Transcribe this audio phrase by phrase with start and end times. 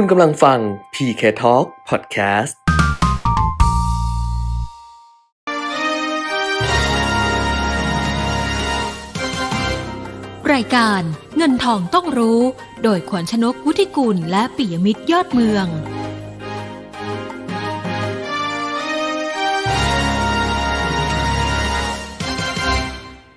[0.00, 0.58] คุณกำลังฟัง
[0.94, 2.54] PK Talk Podcast
[10.52, 11.02] รายการ
[11.36, 12.40] เงินทองต้องรู้
[12.82, 15.66] โดยขวัญชนกุธิกุลและปิยมิตรยอดเมือง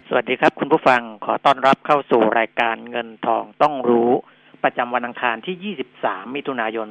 [0.07, 4.12] สวัสดีครับคุณผู้ฟังขอต้อนรับเข้าสู่รายการเงินทองต้องรู้
[4.64, 6.88] ประจำวันอังคารที่ 23 มิถุนายน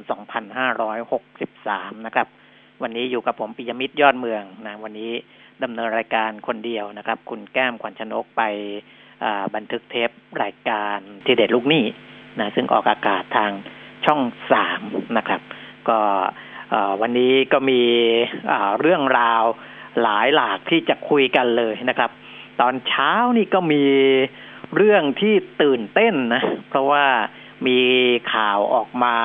[1.21, 2.27] 2563 นะครับ
[2.81, 5.11] วันนี้อยู่กับผมปิยมิตรยอดเมืองนะ วันนี้
[5.63, 8.41] ดำเนินรายการคนเดียวนะครับ คุณแก้มขวัญชนกไป
[9.55, 10.09] บันทึกเทป
[10.43, 11.85] รายการทีเด็ดลูกหนี้
[12.39, 13.51] นะซึ่งออกอากาศทาง
[14.05, 14.81] ช่องสาม
[15.17, 15.41] นะครับ
[15.89, 15.99] ก็
[17.01, 17.81] วันนี้ก็มี
[18.79, 19.43] เรื่องราว
[20.01, 22.11] หลายหลากที่จะคุยกันเลยนะครับ
[22.61, 23.83] ตอนเช้านี่ก็มี
[24.75, 27.05] เรื่องที่ตื่นเต้นนะ เพราะว่า
[27.67, 27.79] มี
[28.33, 29.15] ข่าวออกมา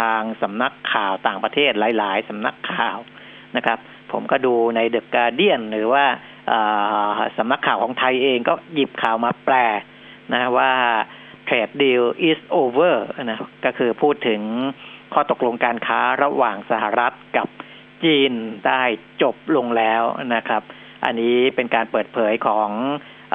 [0.00, 2.98] ทางสำนักข่าวต่างประเทศหลาย ๆสำนักข่าว
[3.56, 3.78] นะครับ
[4.12, 6.04] ผมก็ดูในเดอะการเดียนหรือว่า
[7.36, 9.54] สำนักข่าวของไทยเองก็หยิบข่าวมาแปล
[10.32, 10.72] นะว่า
[11.48, 14.40] trade deal is over นะก็คือพูดถึง
[15.12, 17.48] ข้อตกลงการค้าระหว่างสหรัฐกับ
[18.04, 18.32] จีน
[18.66, 18.82] ได้
[19.22, 20.02] จบลงแล้ว
[20.34, 20.62] นะครับ
[21.04, 22.68] อันนี้เป็นการเปิดเผยของ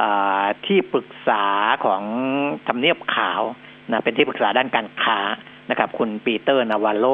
[0.00, 0.02] อ
[0.66, 1.46] ที่ปรึกษา
[1.84, 2.02] ของ
[2.66, 3.42] ทำเนียบข่าว
[3.92, 5.18] นะเป็นที่ปรึกษาด้านการค้า
[5.70, 7.06] นะครับ คุณปีเตอร์นาวาโล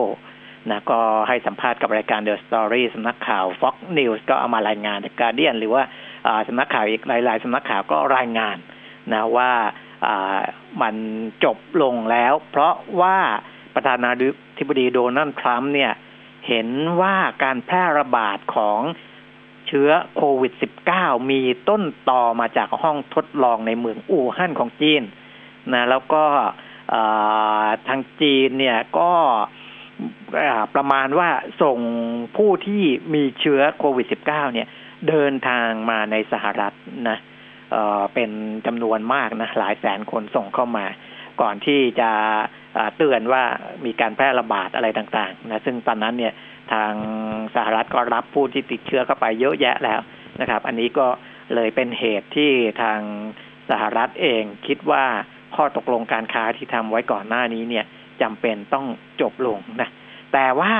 [0.71, 5.83] นะก็ให้สัมภาษณ์กับรายการ The Story สำนักข่าว Fox News ก็เอามารายงาน The Guardian หรือว่า
[6.49, 8.57] สำนักข่าวอีกหลายๆสำนักข่าวก็รายงาน
[9.13, 9.53] นะว่า
[10.83, 10.95] มัน
[11.45, 13.19] จบลงแล้ว เพราะว่า
[13.75, 14.11] ประธานา
[14.59, 15.93] ธิบดีโดนัลด์ทรัมป์เนี่ย
[16.49, 16.69] เห็น
[17.01, 18.81] ว่าการแพร่ระบาดของ
[19.67, 20.53] เชื้อโควิด
[20.93, 25.03] -19 มีต้นต่อมาจากห้องทดลองในเมืองอู่ฮั่นของจีน
[25.73, 26.25] นะแล้วก็
[27.89, 29.13] ทางจีนเนี่ยก็
[30.75, 31.29] ประมาณว่า
[31.63, 31.79] ส่ง
[32.37, 32.83] ผู้ที่
[33.15, 34.69] มีเชื้อโควิด -19 เนี่ย
[35.09, 36.73] เดินทางมาในสหรัฐ
[37.09, 37.19] นะ
[37.71, 38.31] เเป็น
[38.67, 40.87] จำนวนมากนะหลายแสนคนส่งเข้ามา
[41.41, 42.11] ก่อนที่จะ
[42.97, 43.43] เตือนว่า
[43.85, 46.35] มีการแพร่ระบาดอะไรต่างๆนะซึ่งตอนนั้นเนี่ย
[46.73, 46.93] ทาง
[47.55, 50.01] สหรัฐก็รับผู้ที่ติดเชื้อเข้าไปเยอะแยะแล้ว
[50.41, 51.07] นะครับ อันนี้ก็
[51.55, 53.01] เลยเป็นเหตุที่ทาง
[53.71, 55.05] สหรัฐเองคิดว่า
[55.57, 57.85] ข้อตกลงการค้าที่ทำไว้ก่อนหน้านี้เนี่ย
[58.23, 58.87] จำเป็นต้อง
[59.21, 59.89] จบลงนะ
[60.33, 60.73] แต่ว่า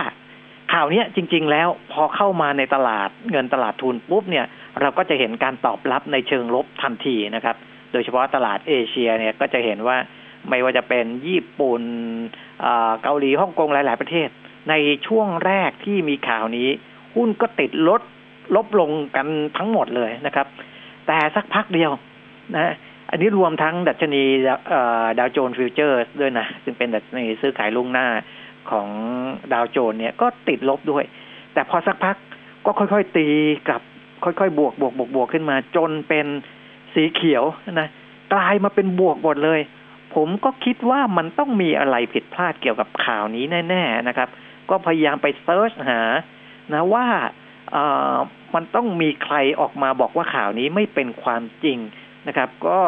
[0.73, 4.47] ข่าวนี้จริง ๆ แล้วพอเข้ามาในตลาดเงินตลาดทุนปุ๊บเนี่ย
[4.81, 7.57] เราก็จะเห็นการตอบรับในเชิงลบทันทีนะครับ
[7.93, 9.97] โดยเฉพาะตลาดเอเชียเนี่ยก็จะเห็นว่า
[10.49, 11.83] ไม่ว่าจะเป็นญี่ปุ่น
[13.03, 14.29] เกาหลีฮ่องกงหลาย ๆ ประเทศ
[14.71, 14.75] ใน
[15.07, 16.69] ช่วงแรกที่มีข่าวนี้
[17.17, 18.01] หุ้นก็ติดลด
[18.57, 19.27] ลบลงกัน
[19.57, 20.47] ทั้งหมดเลยนะครับ
[21.07, 21.91] แต่สักพักเดียว
[22.57, 22.75] นะ
[23.11, 24.23] อันนี้รวมทั้งดัชนี
[25.19, 28.07] ดาวโจนส์ futures ด้วยนะ ซึ่งเป็นดัชนีซื้อขายล่วงหน้า
[28.71, 28.89] ของ
[29.53, 31.05] ดาวโจนส์เนี่ยก็ติดลบด้วย
[31.55, 32.17] แต่พอสักพัก
[32.67, 33.29] ก็ค่อยๆตี
[33.69, 33.83] กลับ
[34.25, 36.27] ค่อยๆ บวกบวกบวกบวกขึ้นมาจนเป็น
[36.95, 37.45] สีเขียว
[37.81, 37.89] นะ
[38.33, 39.61] กลายมาเป็นบวกหมดเลย
[40.15, 44.29] ผมก็คิดว่ามันต้องมีอะไรผิดพลาดเกี่ยวกับข่าวนี้แน่ ๆนะครับ
[44.71, 46.01] ก็พยายามไปเซิร์ชหา
[46.75, 47.07] นะว่า
[48.55, 51.79] มันต้องมีใครออกมาบอกว่าข่าวนี้ไม่เป็นความจริง
[52.29, 52.81] นะครับ ก็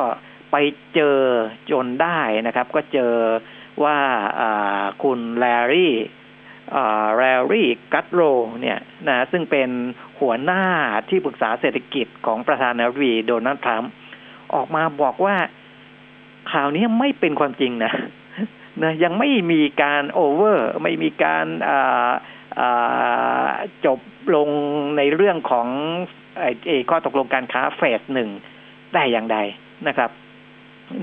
[0.53, 0.57] ไป
[0.95, 1.19] เจอ
[1.71, 3.15] จนได้นะครับ ก็เจอ
[3.85, 3.99] ว่า
[5.03, 5.95] คุณแลรี่
[7.17, 8.21] แลรี่กัตโร
[8.61, 8.79] เนี่ย
[9.09, 9.71] นะซึ่งเป็น
[10.21, 10.65] หัวหน้า
[11.09, 13.93] ที่ปรึกษาเศรษฐกิจของประธานาธิบดีโดนัลด์ทรัมป์
[14.55, 15.37] ออกมาบอกว่า
[16.53, 17.93] ข่าวนี้ไม่เป็นความจริงนะ
[18.83, 21.47] นะยังไม่มีการโอเวอร์ ไม่มีการ
[23.87, 24.01] จบ
[24.35, 24.49] ลง
[24.97, 25.69] ในเรื่องของ
[26.67, 28.31] ไอ้ข้อตกลงการค้าเฟสหนึ่ง
[28.93, 29.39] แต่อย่างใด
[29.89, 30.11] นะครับ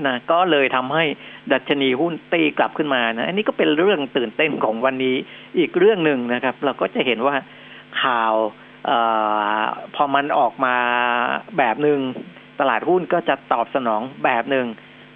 [0.06, 1.04] นะก็เลยทำให้
[1.52, 5.16] ดัชนีหุ้นตีกลับขึ้นมานะอันนี้ก็เป็นเรื่องตื่นเต้นของวันนี้
[5.58, 7.34] อีกเรื่องหนึ่งนะครับ เราก็จะเห็นว่า
[8.02, 8.34] ข่าว
[8.90, 8.92] อ
[9.94, 10.76] พอมันออกมา
[11.58, 12.00] แบบหนึ่ง
[12.60, 14.66] ตลาดหุ้นก็จะตอบสนองแบบหนึ่ง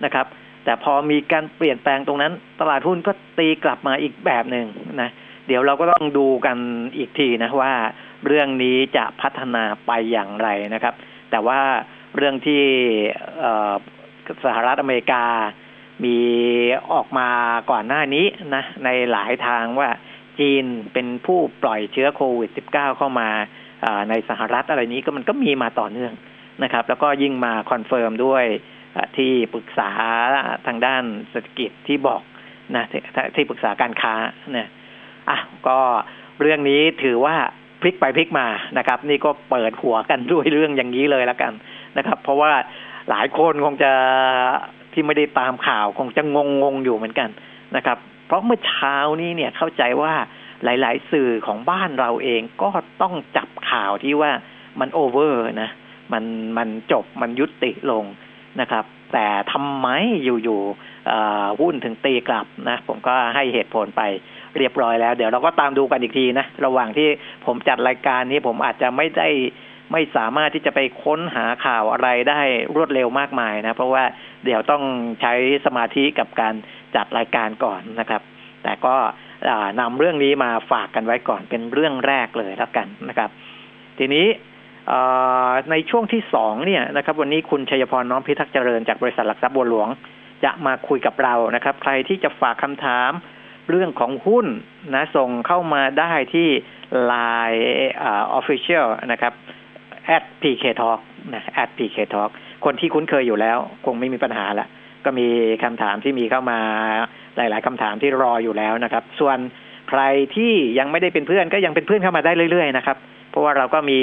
[0.05, 0.27] นะครับ
[0.65, 4.67] แต่พอมีการเปลี่ยนแปลงตรงนั้น ตลาดหุ้นก็ตีกลับมาอีกแบบหนึ่ง
[5.01, 5.11] นะ
[5.47, 6.57] เดี๋ยวเราก็ต้องดูกัน
[6.97, 7.73] อีกทีนะว่า
[8.27, 10.95] เรื่องนี้จะพัฒนาไปอย่างไรนะครับ
[11.31, 11.61] แต่ว่า
[12.17, 12.63] เรื่องที่
[14.45, 15.25] สหรัฐอเมริกา
[16.05, 16.19] มี
[16.93, 17.29] ออกมา
[17.71, 19.89] ก่อนหน้านี้นะในหลายทางว่า
[20.39, 23.29] จีนเป็นผู้ปล่อยเชื้อโควิด -19 เข้ามา
[24.11, 26.13] ในสหรัฐอะไรนี้ก็มันก็มีมาต่อเนื่อง
[26.63, 28.45] นะครับ แล้วก็ยิ่งมา confirm ด้วย
[29.17, 29.91] ที่ปรึกษา
[30.67, 32.23] ทางด้านเศรษฐกิจที่บอก
[32.77, 32.85] นะ
[33.35, 34.15] ที่ปรึกษาการค้า
[34.53, 34.69] เนี่ย
[35.31, 35.79] อะก็
[36.41, 37.37] เรื่องนี้ถือว่า
[37.81, 38.49] พลิกไปพลิกมา
[38.79, 41.53] นะครับ นี่ก็เปิดหัวกันด้วยเรื่องอย่างนี้เลยแล้วกัน
[41.99, 42.53] นะครับ เพราะว่า
[43.11, 43.93] หลายคนคงจะ
[44.93, 47.29] ที่ไม่ได้ตามข่าวคงจะงงงอยู่เหมือนกัน
[47.77, 50.15] นะครับ เพราะเมื่อเช้านี้เนี่ยเข้าใจว่า
[50.65, 52.71] หลาย ๆ สื่อของบ้านเราเองก็
[53.03, 54.31] ต้องจับข่าวที่ว่า
[54.81, 55.71] มันโอเวอร์นะ
[56.13, 56.25] มัน
[56.59, 58.05] มันจบมันยุติลง
[58.61, 59.89] นะครับ แต่ทำไม
[60.25, 64.03] อยู่ๆหุ้นถึงตีกลับนะ ผมก็ให้เหตุผลไป
[64.59, 67.09] เรียบร้อยแล้ว เดี๋ยวเราก็ตามดูกันอีกทีนะ ระหว่างที่
[67.47, 69.29] ผมจัดรายการนี้ผมอาจจะไม่ได้
[69.93, 72.43] ไม่สามารถที่จะไปค้นหาข่าวอะไรได้
[72.77, 74.05] รวดเร็วมากมายนะ เพราะว่า
[74.45, 74.83] เดี๋ยวต้อง
[75.23, 75.35] ใช้
[75.67, 76.55] สมาธิกับการ
[76.97, 78.23] จัดรายการก่อนนะครับ
[78.63, 78.97] แต่ก็
[79.81, 83.31] นำเรื่องนี้มาฝากกันไว้ก่อนเป็นเรื่องแรกเลยแล้วกันนะครับ
[83.99, 84.27] ทีนี้
[85.71, 89.89] ในช่วงที่สองเนี่ยนะครับ วันนี้คุณชัยพรน้อมพิทักษ์เจริญจากบริษัทหลักทรัพย์บัวหลวง
[90.45, 93.11] จะมาคุยกับเรานะครับ ใครที่จะฝากคำถาม
[93.71, 94.47] เรื่องของหุ้น
[94.95, 96.49] นะ ส่งเข้ามาได้ที่
[97.11, 97.63] Line
[98.39, 99.33] Official นะครับ
[100.17, 101.01] at pk talk
[101.35, 102.31] นะ at pk talk
[102.65, 104.67] คนที่คุ้นเคยอยู่แล้ว คงไม่มีปัญหาละ
[105.05, 105.27] ก็มี
[105.65, 106.59] คำถามที่มีเข้ามา
[107.37, 109.39] หลาย ๆคำถามที่รออยู่แล้วนะครับ ส่วน
[109.89, 110.03] ใคร
[110.37, 112.97] ที่ยังไม่ได้เป็นเพื่อนก็ยังเป็นเพื่อนเข้ามาได้เรื่อย ๆ นะครับ
[113.31, 114.01] เพราะว่าเราก็มี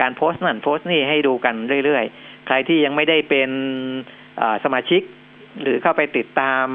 [0.00, 1.54] การโพสต์นั่นโพสต์นี่ให้ดูกัน
[1.84, 3.50] เรื่อย ๆ ใครที่ยังไม่ได้เป็น
[4.64, 5.02] สมาชิก
[5.62, 6.66] หรือเข้าไปติดตาม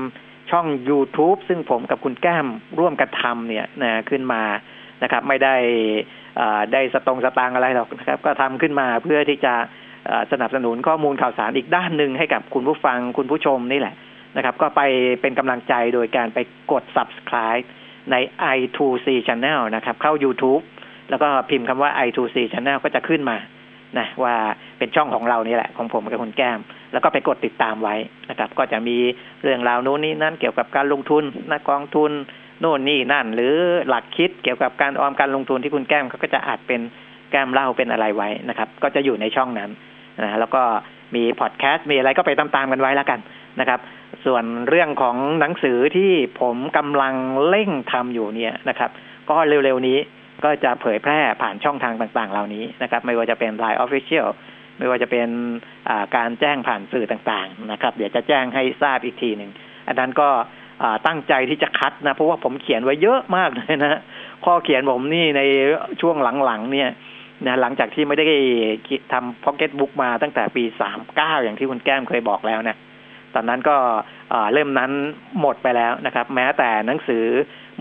[0.51, 2.47] ช่อง YouTube ซึ่งผมกับคุณแก้ม
[2.79, 4.43] ร่วมกันทำเนี่ยนะขึ้นมา
[5.03, 5.55] นะครับ ไม่ได้
[6.73, 9.53] ได้สตรงสตางอะไรหรอกนะครับ ก็ทำขึ้นมาเพื่อที่จะ
[10.31, 13.95] สนับสนุนข้อมูลข่าวสารอีกด้านหนึ่งให้กับคุณผู้ฟังคุณผู้ชมนี่แหละ
[14.37, 14.81] นะครับ ก็ไป
[15.21, 16.39] เป็นกำลังใจโดยการไป
[16.71, 17.65] กด subscribe
[18.11, 18.15] ใน
[18.55, 20.63] i2c channel นะครับ เข้า YouTube
[21.09, 23.37] แล้วก็พิมพ์คำว่า i2c channel ก็จะขึ้นมา
[23.99, 24.35] นะว่า
[24.77, 26.59] เป็นช่องของเรานี่แหละ ของผมกับคุณแก้ม
[26.91, 27.95] แล้วก็ไปกดติดตามไว้
[28.29, 28.97] นะครับ ก็จะมี
[29.43, 32.11] เรื่องราวโน้นนี้นั่นเกี่ยวกับการลงทุนนะกองทุน
[32.63, 33.55] โน่นนี่นั่น หรือ
[33.89, 36.81] หลักคิดเกี่ยวกับการออมการลงทุนที่คุณแก้มเขาก็จะอาจเป็น
[37.31, 39.69] แก้มเล่าเป็นอะไรไว้นะครับ ก็จะอยู่ในช่องนั้น
[40.23, 40.61] นะแล้วก็
[41.15, 43.19] มีพอดแคสต์มีอะไรก็ไปตามๆกันไว้แล้วกัน
[43.59, 43.79] นะครับ
[44.25, 46.11] ส่วนเรื่องของหนังสือที่
[46.41, 47.15] ผมกำลัง
[47.47, 48.91] เร่งทำอยู่เนี่ยนะครับ
[49.29, 49.97] ก็เร็วๆนี้
[50.43, 54.27] ก็จะเผยแพร่ผ่านช่องทางต่างๆ เหล่านี้นะครับ ไม่ว่าจะเป็น Line Official
[54.77, 55.29] ไม่ว่าจะเป็น
[56.15, 59.51] การแจ้งผ่านสื่อต่างๆนะครับ เดี๋ยวจะแจ้งให้ทราบอีกทีหนึ่ง
[59.87, 60.29] อันนั้นก็
[61.07, 63.99] ตั้งใจที่จะคัดนะ เพราะว่าผมเขียนไว้เยอะมากเลยนะ
[64.45, 65.41] ข้อเขียนผมนี่ใน
[66.01, 66.15] ช่วง
[66.45, 66.89] หลังๆเนี่ย
[67.47, 68.27] นะหลังจากที่ไม่ได้
[69.11, 72.77] ทำพ็อกเก็ตบุ๊กมาตั้งแต่ปีสามเก้าอย่างที่คุณแก้มเคยบอกแล้วนะ
[73.33, 73.77] ตอนนั้นก็
[74.53, 74.91] เล่มนั้น
[75.41, 77.25] หมดไปแล้วนะครับ แม้แต่หนังสือ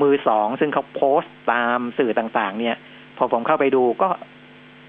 [0.03, 2.77] มือสอง ซึ่งเขาโพสต์ตามสื่อต่างๆ เนี่ย
[3.17, 4.09] พอผมเข้าไปดูก็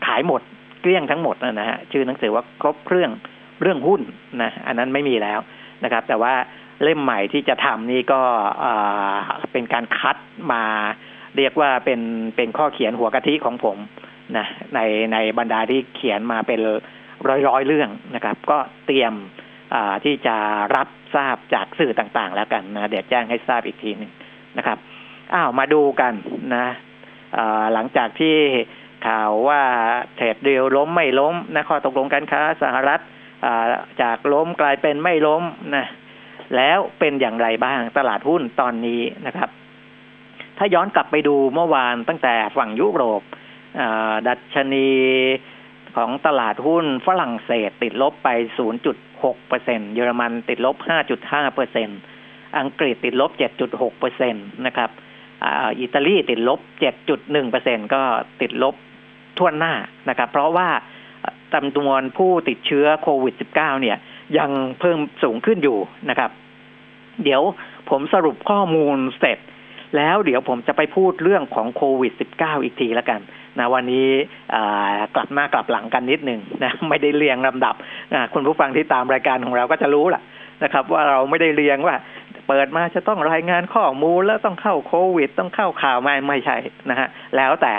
[0.05, 0.41] ขายหมด
[0.81, 3.11] เกลี้ยงทั้งหมดนะฮะชื่อหนังสือว่าครบเครื่อง
[3.61, 4.01] เรื่องหุ้น
[4.41, 5.39] นะอันนั้นไม่มีแล้ว
[5.83, 6.33] นะครับ แต่ว่า
[6.83, 8.21] เล่มใหม่ที่จะทำนี่ก็
[9.51, 10.17] เป็นการคัด
[10.51, 10.63] มา
[11.37, 12.01] เรียกว่าเป็น
[12.35, 13.77] เป็นข้อเขียนหัวกะทิของผม
[14.37, 14.45] นะ
[14.75, 14.79] ใน
[15.13, 16.59] ในบรรดาที่เขียนมาเป็น
[17.27, 19.13] ร้อยร้อยเรื่องนะครับ ก็เตรียม
[20.03, 20.35] ที่จะ
[20.75, 24.11] รับทราบจากสื่อต่างๆ แล้วกันนะเดี๋ยวแจ้งให้ทราบอีกทีหนึ่ง
[24.57, 24.77] นะครับ
[25.33, 26.13] อ้าวมาดูกัน
[26.55, 26.65] นะ
[27.73, 28.35] หลังจากที่
[29.07, 29.61] ข่าวว่า
[30.15, 32.99] เทรดเดียวล้มไม่ล้มนะข้อตกลงการค้าสหรัฐ
[34.01, 35.43] จากล้มกลายเป็นไม่ล้ม
[35.75, 35.85] นะ
[36.57, 39.49] แล้วเป็นอย่างไรบ้างตลาดหุ้นตอนนี้นะครับ
[40.57, 43.21] ถ้าย้อนกลับไปดูเมื่อวานตั้งแต่ฝั่งยุโรป
[44.27, 44.89] ดัชนี
[45.95, 48.29] ของตลาดหุ้นฝรั่งเศสติดลบไป
[48.89, 50.75] 0.6เปอร์เซ็นเยอรมันติดลบ
[51.15, 51.89] 5.5เปอร์เซ็น
[52.59, 53.31] อังกฤษติดลบ
[53.65, 54.89] 7.6เปอร์เซ็นตนะครับ
[55.79, 56.59] อิตาลีติดลบ
[57.05, 58.01] 7.1เปอร์เซ็นก็
[58.41, 58.75] ติดลบ
[59.37, 59.73] ทั่วหน้า
[60.09, 60.69] นะครับ เพราะว่า
[61.53, 63.97] จำนวนผู้ติดเชื้อโควิด -19 เนี่ย
[64.37, 65.77] ยังเพิ่มสูงขึ้นอยู่
[66.09, 66.31] นะครับ
[67.23, 67.41] เดี๋ยว
[67.89, 69.39] ผมสรุปข้อมูลเสร็จ
[69.97, 73.21] แล้วเดี๋ยวผมจะไปพูดเรื่องของโควิด -19 อีกทีแล้วกัน
[73.59, 74.07] นะวันนี้
[75.15, 77.75] กลับหน้ากลับหลังกันนิดหนึ่งนะไม่ได้เรียงลำดับ
[78.13, 80.21] นะคุณผู้ฟังที่ตามรายการของเราก็จะรู้แหละ
[80.63, 81.95] นะครับ ว่าเราไม่ได้เรียงว่า
[82.47, 86.57] เปิดมาจะต้องรายงานข้อมูลแล้วต้องเข้าโควิด ต้องเข้าข่าวไม่ไม่ใช่
[86.89, 87.73] นะฮะแล้วแต่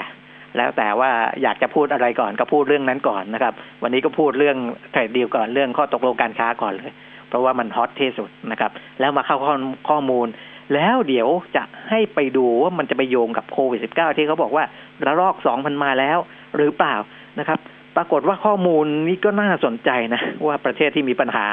[0.57, 1.11] แล้วแต่ว่า
[1.43, 4.57] อยากจะพูดอะไรก่อนก็พูดเรื่องนั้นก่อนนะครับ วันนี้ก็พูดเรื่อง
[4.93, 6.93] เทรดดีลก่อนเรื่องข้อตกลงการค้าก่อนเลย
[7.29, 8.71] เพราะว่ามันฮอตที่สุดนะครับ
[9.01, 9.55] แล้วมาเข้าข้อ
[9.89, 10.27] ข้อมูล
[10.75, 14.65] แล้วเดี๋ยวจะให้ไปดูว่ามันจะไปโยงกับโควิด -19 ที่เขาบอกว่า
[15.05, 16.19] ระลอกสองพันมาแล้ว
[16.57, 16.95] หรือเปล่า
[17.39, 17.59] นะครับ
[17.97, 21.47] ปรากฏว่าข้อมูลนี้ก็น่าสนใจนะ ว่าประเทศที่มีปัญหา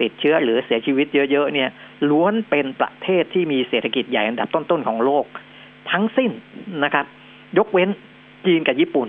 [0.00, 1.68] ติดเชื้อหรือเสียชีวิตเยอะๆเนี่ย
[2.10, 5.24] ล้วนเป็นประเทศที่มีเศรษฐกิจใหญ่อันดับต้นๆของโลก
[5.90, 6.30] ทั้งสิ้น
[6.84, 7.04] นะครับ
[7.58, 7.90] ยกเว้น
[8.46, 9.08] จีนกับญี่ปุ่น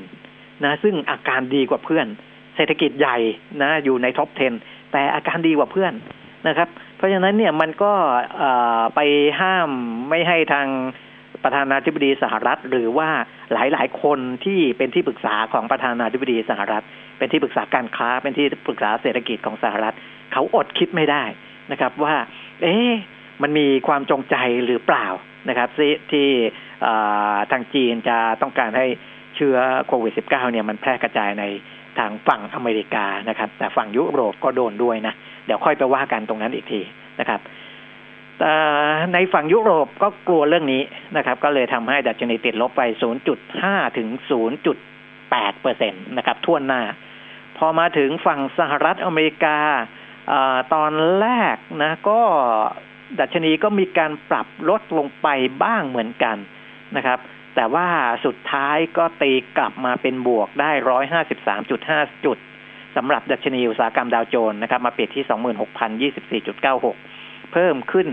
[0.63, 2.07] นะซึ่งอาการดีกว่าเพื่อน
[2.55, 3.17] เศรษฐกิจใหญ่
[3.61, 4.29] นะอยู่ในท็อป
[4.61, 5.93] 10 แต่อาการดีกว่าเพื่อน
[6.47, 7.93] นะครับ เพราะฉะนั้นเนี่ยมันก็
[8.95, 8.99] ไป
[9.41, 9.69] ห้าม
[10.09, 10.67] ไม่ให้ทาง
[11.43, 13.09] ประธานาธิบดีสหรัฐ หรือว่า
[13.53, 16.83] หลายๆ คนที่เป็นที่ปรึกษาของประธานาธิบดีสหรัฐ
[17.17, 19.95] เป็นที่ปรึกษาการค้า เป็นที่ปรึกษาเศรษฐกิจของสหรัฐ
[20.33, 21.23] เขาอดคิดไม่ได้
[21.71, 22.15] นะครับว่า
[22.61, 22.91] เอ๊ะ
[23.41, 25.07] มันมีความจงใจหรือเปล่า
[25.49, 25.69] นะครับ
[26.11, 26.27] ที่
[27.51, 28.85] ทางจีนจะต้องการให้
[29.35, 31.43] เชื้อโควิด -19 เนี่ยมันแพร่กระจายใน
[31.99, 35.13] ทางฝั่งอเมริกานะครับ แต่ฝั่งยุโรปก็โดนด้วยนะ
[35.45, 36.81] เดี๋ยวค่อยไปว่ากันตรงนั้นอีกที
[37.19, 37.39] นะครับ
[38.39, 38.53] แต่
[39.13, 40.81] ในฝั่งยุโรปก็กลัวเรื่องนี้
[41.17, 42.81] นะครับ ก็เลยทำให้ดัชนีติดลบไป
[43.39, 44.07] 0.5 ถึง
[44.85, 46.81] 0.8เปอร์เซ็นตนะครับทั่วหน้า
[47.57, 49.57] พอมาถึงฝั่งสหรัฐอเมริกา
[50.31, 50.33] อ
[50.73, 52.21] ตอนแรกนะ ก็
[53.19, 55.27] ดัชนีก็มีการปรับลดลงไป
[55.63, 56.37] บ้างเหมือนกัน
[56.95, 57.19] นะครับ
[57.55, 57.87] แต่ว่า
[58.25, 62.37] สุดท้ายก็ตีกลับมาเป็นบวกได้ร้อยห้าสิบสามจุดห้าจุด
[62.95, 66.97] สำหรับดัชนีอุตสาหกรรมดาวโจนส์นะครับ มาปิดที่สองหมื่นหกพันยี่สิบสี่จุดเก้าหก
[67.51, 68.07] เพิ่มขึ้น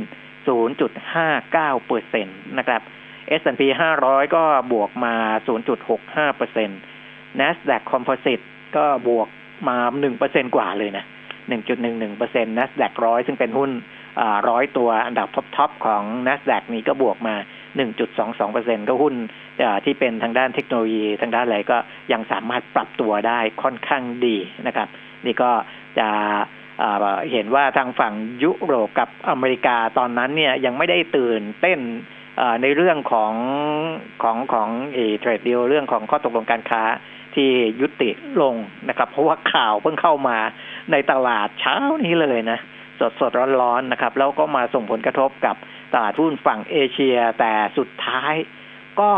[0.47, 2.81] ศูนย์จุดห้าเก้าเปอร์เซ็นตนะครับ
[3.41, 3.63] S&P
[4.03, 5.15] 500 ก็บวกมา
[5.77, 6.81] 0.65เปอร์เซ็นต์
[7.41, 8.45] NASDAQ Composite
[8.77, 9.29] ก็บวก
[9.69, 11.05] มา1เปอร์เซ็นกว่าเลยนะ
[11.61, 13.71] 1.11เปอร์เซ็นต์ NASDAQ ร้อยซึ่งเป็นหุ้น
[14.49, 17.35] ร้อยตัวอันดับท็อปๆของ NASDAQ นี้ก็บวกมา
[17.81, 19.15] 1.22เปอร์เซ็นก็หุ้น
[19.85, 21.77] ที่เป็นทางด้านเทคโนโลยีทางด้านอะไรก็
[22.13, 24.37] ยังสามารถปรับตัวได้ค่อนข้างดี
[24.67, 24.89] นะครับ
[25.27, 25.51] นี่ก็
[25.99, 26.09] จะ
[27.33, 31.81] เห็นว่าทางฝั่งยุโรปกับอเมริกาตอนนั้นเนี่ยยังไม่ได้ตื่นเต้น
[32.63, 33.33] ในเรื่องของ
[34.23, 36.83] ของของเอเทรดเดียวเรื่องของข้อตกลงการค้า
[37.35, 37.51] ที่
[37.81, 38.11] ยุติ
[38.43, 38.55] ลง
[38.89, 40.39] นะครับ เพราะว่าข่าวเพิ่งเข้ามา
[40.93, 42.59] ในตลาดเช้านี้เลยนะ
[43.01, 45.57] สดสดร้อนๆนะครับ แล้วก็มาส่งผลกระทบกับ
[45.93, 48.35] ตลาดหุ้นฝั่งเอเชีย แต่สุดท้าย
[49.01, 49.11] ก็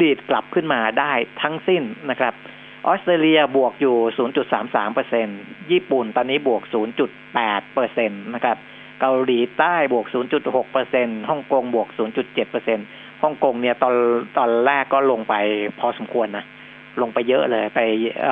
[0.00, 2.34] ดีดกลับขึ้นมาได้ทั้งสิ้นนะครับ
[2.86, 3.96] ออสเตรเลียบวกอยู่
[4.46, 5.26] 0.33เปอร์เซ็น
[5.70, 6.62] ญี่ปุ่นตอนนี้บวก
[7.18, 8.56] 0.8เปอร์เซ็นะครับ
[9.00, 10.06] เกาหลีใต้บวก
[10.38, 12.78] 0.6เปอร์เซ็นฮ่องกงบวก 0.7เปอร์เซ็น
[13.22, 13.94] ฮ่องกงเนี่ยตอน
[14.38, 15.34] ตอนแรกก็ลงไป
[15.78, 16.44] พอสมควรนะ
[17.02, 18.28] ลงไปเยอะเลยไป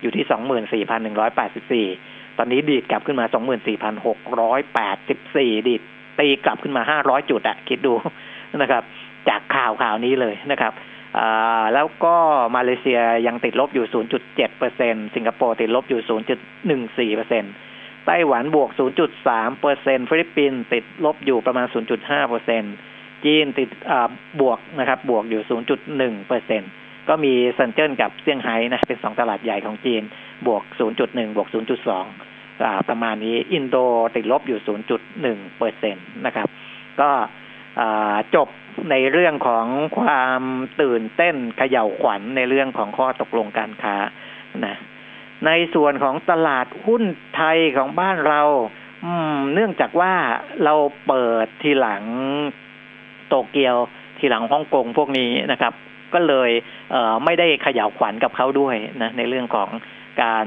[0.00, 3.26] อยู่ที่ 24,184 ตอนนี้ดีดกลับขึ้นมา
[4.86, 5.82] 24,684 ดีด
[6.20, 7.92] ตีกลับขึ้นมา500จุดอะคิดดู
[8.62, 8.82] นะครับ
[9.28, 10.72] จากข่าวข่าวนี้เลยนะครับ
[11.74, 12.16] แล้วก็
[12.56, 13.86] มาเลเซียยังติดลบอยู่
[14.22, 16.00] 0.7เปอร์เซ็นต์สิงคโปร์ติดลบอยู่
[16.38, 17.44] 0.14เปอร์เซ็นต์
[18.06, 18.70] ไต้หวันบวก
[19.14, 21.66] 0.3เปอร์เซ็นต์ฟิลิปปินส์ติดลบอยู่ประมาณ
[21.98, 22.62] 0.5เปอร์เซ็นต์
[23.24, 23.68] จีนติด
[24.40, 25.42] บวกนะครับ บวกอยู่
[25.84, 26.62] 0.1เปอร์เซ็น
[27.08, 30.02] ก็มีเซนเจิ้นกับเซี่ยงไฮ้นะ เป็นสองตลาดใหญ่ของจีน
[30.46, 30.62] บวก
[30.98, 32.35] 0.1 บวก 0.2
[32.88, 33.76] ประมาณนี้ อินโด
[34.14, 34.60] ติดลบอยู่
[35.08, 36.48] 0.1เปอร์เซ็นตนะครับ
[37.00, 37.10] ก็
[38.34, 38.48] จบ
[38.90, 39.66] ในเรื่องของ
[39.98, 40.42] ความ
[40.80, 43.96] ตื่นเต้นเขย่าขวัญในเรื่องของข้อตกลงการค้า
[44.66, 44.76] นะ
[45.46, 47.02] ในส่วนของตลาดหุ้น
[47.36, 48.42] ไทยของบ้านเรา
[49.54, 50.14] เนื่องจากว่า
[50.64, 50.74] เรา
[51.06, 52.04] เปิดทีหลัง
[53.28, 53.76] โตเกียว
[54.18, 55.72] ทีหลังฮ่องกงพวกนี้นะครับ
[56.14, 56.50] ก็เลย
[56.90, 59.68] เไม่ได้ขย่าวขวัญกับเขาด้วยนะในเรื่องของ
[60.22, 60.46] การ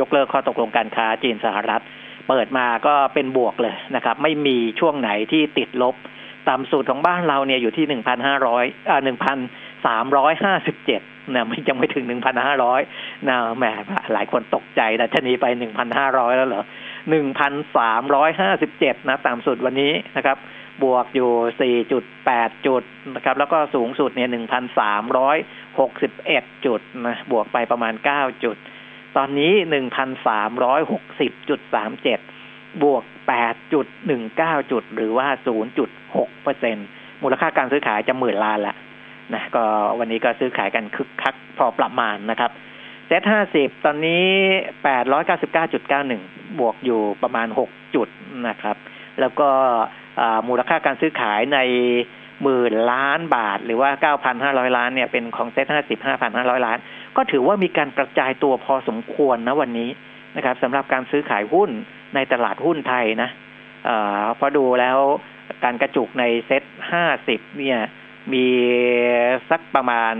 [0.00, 1.82] ยกเลิกข้อตกลงการค้าจีนสหรัฐ
[2.28, 5.94] เปิดมาก็เป็นบวกเลยนะครับ ไม่มีช่วงไหนที่ติดลบ
[6.48, 9.38] ต่ำสุดของบ้านเราเนี่ยอยู่ที่หนึ่งพันห้าร้อยอ่าหนึ่งพัน
[9.86, 11.00] สามร้อยห้าสิบเจ็ด
[11.34, 12.80] นะไม่ยังไม่ถึงหนึ่งพันห้าร้อย
[13.28, 13.64] นะแหม
[14.12, 16.64] หลายคนตกใจดัชนีไปหนึ่งพันห้าร้อยแล้วเหรอ
[17.10, 20.36] หนึ่งพันสามร้อยห้าสิบเจ็ดนะต่ำสุดวันนี้นะครับ
[20.84, 22.82] บวกอยู่4.8จุดแปดจุด
[23.14, 24.30] นะครับ แล้วก็สูงสุดเนี่ย
[25.46, 28.56] 1,361จุดนะบวกไปประมาณ9จุด
[29.16, 32.18] ตอนนี้1,360.37บจุดสามเจ็ด
[32.82, 33.04] บวก
[33.38, 35.28] 8.19จุดหนึ่งเก้าจุด หรือว่า
[35.86, 36.76] 0.6เปอร์เซ็น
[37.22, 38.76] มูลค่าการซื้อขายจะหมื่นล้านละ
[39.34, 39.64] นะก็
[39.98, 42.50] วันนี้ก็ซื้อขายกันคึกคักพอประมาณนะครับ
[43.06, 44.26] เซ็ตห้าสิบตอนนี้
[44.84, 46.22] แปดร้อยเก้าสิบเก้าจุดเก้าหนึ่ง
[46.60, 48.08] บวกอยู่ประมาณหกจุด
[48.48, 48.76] นะครับ
[49.20, 49.48] แล้วก็
[50.48, 51.58] มูลค่าการซื้อขายใน
[52.42, 56.78] หมื่นล้านบาท หรือว่าเก้าพันห้าร้อยล้านเนี่ยเป็นของเซ็ตห้าสิบห้าพันห้าร้อยล้าน
[57.16, 59.90] ก็ถือว่ามีการกระจายตัวพอสมควรนะวันนี้
[60.36, 61.70] นะครับสำหรับการซื้อขายหุ้น
[62.14, 63.30] ในตลาดหุ้นไทยนะ
[63.88, 63.90] อ
[64.38, 64.98] พอดูแล้ว
[65.64, 67.78] การกระจุกในเซ็ตห้าสิบเนี่ย
[68.32, 68.46] มี
[69.50, 70.14] สักประมาณ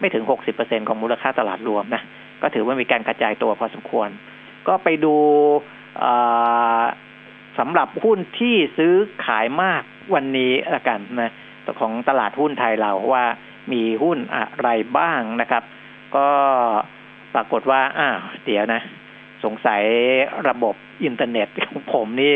[0.00, 2.02] ไม่ถึงหกสิบเปอร์เซ็นของมูลค่าตลาดรวมนะ
[2.42, 4.08] ก็ถือว่ามีการกระจายตัวพอสมควร
[4.68, 5.14] ก็ไปดู
[7.58, 9.82] สำหรับหุ้นที่ซื้อขายมาก
[10.14, 11.32] วันนี้ละกันนะ
[11.80, 13.24] ของตลาดหุ้นไทยเราว่า
[13.72, 15.62] มีหุ้นอะไรบ้างนะครับ
[16.16, 16.28] ก็
[17.34, 18.80] ปรากฏว่า อ้าวเดี๋ยวนะ
[19.44, 19.82] สงสัย
[20.48, 22.34] ระบบอินเทอร์เน็ตของผมนี่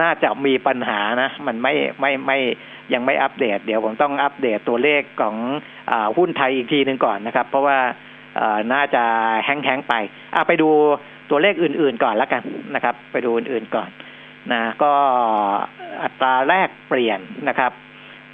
[0.00, 2.38] น่าจะมีปัญหานะ มันไม่ไม่ไม่
[2.92, 5.36] ยังไม่อัปเดต เดี๋ยวผมต้องอัปเดตตัวเลขของ
[5.90, 7.78] อหุ้นไทยอีกทีหนึ่งก่อนนะครับ เพราะว่า
[8.72, 9.04] น่าจะ
[9.44, 9.94] hang ๆไป
[10.48, 10.68] ไปดู
[11.30, 12.42] ตัวเลขอื่นๆก่อนแล้วกัน
[12.74, 13.88] นะครับ ไปดูอื่นๆก่อน
[14.52, 14.92] นะก็
[16.02, 17.72] อัตราแลกเปลี่ยนนะครับ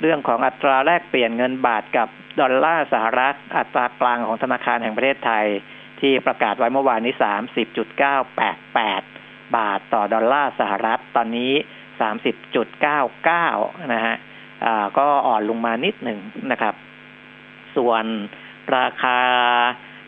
[0.01, 2.09] เรื่องของอัตราแลกเปลี่ยนเงินบาทกับ
[2.41, 5.47] ดอลลาร์สหรัฐ อัตรากลางของธนาคารแห่งประเทศไทย
[6.01, 7.15] ที่ประกาศไว้เมื่อวานนี้
[8.75, 11.53] 30.988 บาทต่อดอลลาร์สหรัฐ ตอนนี้
[12.01, 13.49] สามสิบจุดเก้าเก้า
[13.95, 14.17] นะฮะ
[14.99, 16.19] ก็อ่อนลงมานิดหนึ่ง
[16.51, 16.75] นะครับ
[17.77, 18.05] ส่วน
[18.77, 19.19] ราคา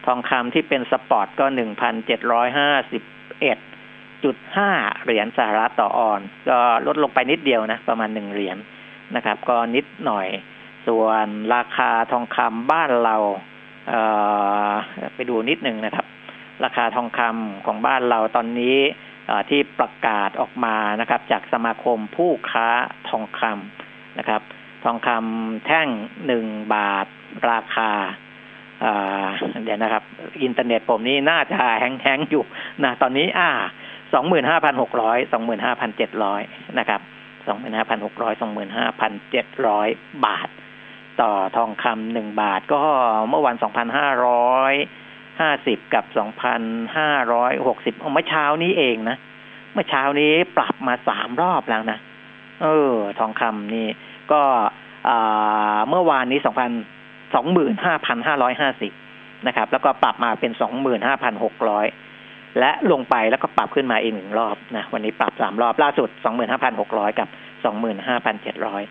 [0.06, 3.02] ทองคำที่เป็นสปอร์ตก็หนึ่งพันเจ็ดร้อยห้าสิบ
[3.40, 3.58] เอ็ด
[4.24, 4.70] จุดห้า
[5.04, 8.56] เหรียญสหรัฐต่อออน ก็ลดลงไปนิดเดียวนะ ประมาณหนึ่งเหรียญ
[9.16, 10.28] นะครับ ก็นิดหน่อย
[10.86, 13.16] ส่วนราคาทองคำบ้านเรา
[13.88, 16.06] เไปดูนิดหนึ่งนะครับ
[16.64, 18.78] ราคาทองคำของบ้านเราตอนนี้
[19.50, 22.68] ที่ประกาศออกมานะครับ จากสมาคมผู้ค้า
[23.08, 24.42] ทองคำนะครับ
[24.84, 25.88] ทองคำแท่ง
[26.26, 27.06] หนึ่งบาท
[27.50, 27.90] ราคา
[29.64, 30.02] เดี๋ยวนะครับ
[30.42, 32.44] อินเทอร์เน็ตผมนี่น่าจะแห้งๆอยู่
[32.84, 33.50] นะตอนนี้ อ่า
[34.14, 36.42] สองหมื่นห้าพันหกร้อยสองหมื่นห้าพันเจ็ดร้อย
[36.78, 37.00] นะครับ
[37.46, 39.88] สองหมื่นห้าพันหกร้อยสองหมื่นห้าพันเจ็ดร้อย
[40.24, 40.48] บาท
[41.22, 42.82] ต่อทองคำหนึ่งบาทก็
[43.28, 44.74] เมื่อวันสองพันห้าร้อย
[45.40, 46.60] ห้าสิบกับสองพัน
[46.96, 49.16] ห้าร้อยหกสิบเมื่อเช้านี้เองนะ
[49.72, 51.98] เมื่อเช้านี้ปรับมาสามรอบแล้วนะ
[52.62, 53.88] เออ ทองคำนี่
[54.32, 54.42] ก็
[55.88, 56.70] เมื่อวานนี้สองพัน
[57.34, 58.92] สองหมื่นห้าพันห้าร้อยห้าสิบ
[59.46, 61.86] นะครับ แล้วก็ปรับมาเป็นสองหมื่นห้าพันหกร้อย
[62.58, 67.28] และลงไปแล้วก็ปรับขึ้นมาอีกหนึ่งรอบนะ วันนี้ปรับสามรอบล่าสุดสองหมื่นห้าพันหกร้อยกับ
[67.64, 68.82] สองหมื่นห้าพันเจ็ดร้อย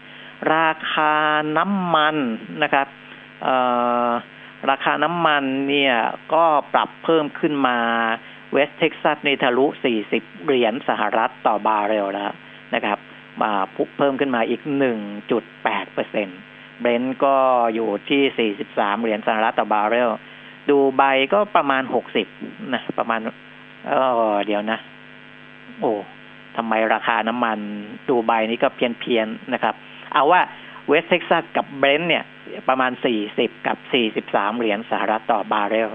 [0.56, 1.14] ราคา
[1.58, 2.16] น้ำมัน
[2.64, 2.88] นะครับ
[4.70, 5.96] ราคาน้ำมันเนี่ย
[6.34, 7.78] ก็ปรับเพิ่มขึ้นมา
[8.52, 12.32] เวสเท็กซัสในทะลุสี่สิบเหรียญสหรัฐต่อบาร์เรลแล้ว
[12.76, 12.98] นะครับ
[13.42, 13.52] มา
[13.98, 14.98] เพิ่มขึ้นมาอีกหนึ่ง
[15.32, 16.40] จุดแปดเปอร์เซ็นต์
[16.82, 17.36] เบรนท์ก็
[17.76, 20.10] อยู่ที่สี่สิบสามเหรียญสหรัฐต่อบาร์เรล
[20.70, 22.28] ดูไบก็ประมาณหกสิบ
[22.74, 23.20] นะ ประมาณ
[23.88, 23.94] เอ
[24.32, 24.80] อเดี๋ยวนะ
[25.80, 25.94] โอ้
[26.58, 27.58] ทำไมราคาน้ำมัน
[28.10, 29.76] ดูไบนี้ก็เพี้ยนเพี้ยนนะครับ
[30.14, 30.42] เอาว่า
[30.88, 32.24] เวสเท็กซัสกับเบรนท์เนี่ย
[32.70, 35.90] ประมาณสี่สิบกับสี่สิบสามเหรียญสหรัฐต่อบาร์เรล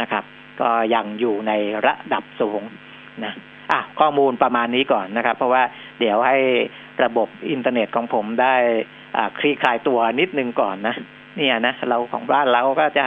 [0.00, 0.24] นะครับ
[0.60, 1.52] ก็ยังอยู่ใน
[1.86, 2.62] ระดับสูง
[3.24, 3.32] นะ
[3.72, 5.62] อะข้อมูลประมาณนี้ก่อนนะครับ เพราะว่า
[6.00, 6.38] เดี๋ยวให้
[7.04, 8.54] ระบบอินเทอร์เน็ตของผมได้
[9.16, 10.96] อ่าคลี่คลายตัวนิดนึงก่อนนะ
[11.36, 13.06] เนี่ยนะเราของบ้านเราก็จะ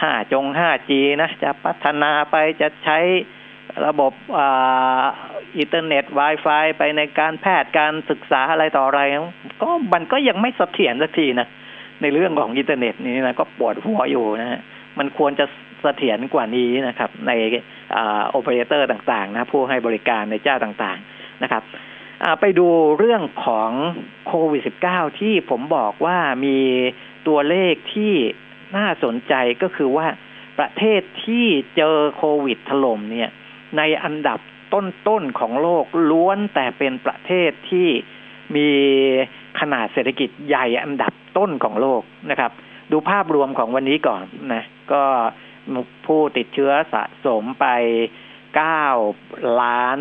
[0.00, 2.98] ห้าจงห้า G นะ จะพัฒนาไปจะใช้
[3.86, 4.12] ระบบ
[5.58, 9.00] อินเทอร์เน็ต Wi-Fi ไปในการแพทย์การศึกษาอะไรต่ออะไร
[9.62, 11.48] ก็มันก็ยังไม่เสถียรสักทีนะ
[12.02, 14.60] ในเรื่องของอินเทอร์เน็ตนี้นะก็ปวดหัวอยู่นะฮะ
[14.98, 15.46] มันควรจะ
[15.82, 17.32] เสถียรกว่านี้นะครับ ใน
[18.30, 21.62] โอเปอเรเตอร์ต่างๆ นะผู้ให้บริการในเจ้าต่างๆนะครับ
[22.40, 23.70] ไปดูเรื่องของ
[24.26, 26.58] โควิด -19 ที่ผมบอกว่ามี
[27.28, 28.12] ตัวเลขที่
[28.76, 30.06] น่าสนใจก็คือว่า
[30.58, 33.30] ประเทศที่เจอโควิดถล่มเนี่ย
[33.76, 34.38] ในอันดับ
[34.74, 37.88] ต้นๆของโลกล้วนแต่เป็นประเทศที่
[38.56, 38.68] มี
[39.60, 42.50] ขนาดเศรษฐกิจใหญ่อันดับต้นของโลกนะครับ
[42.92, 44.24] ดูภาพรวมของวันนี้ก่อน
[44.54, 45.04] นะ ก็
[46.06, 47.66] ผู้ติดเชื้อสะสมไป
[48.56, 48.86] เก้า
[49.62, 49.98] ล้าน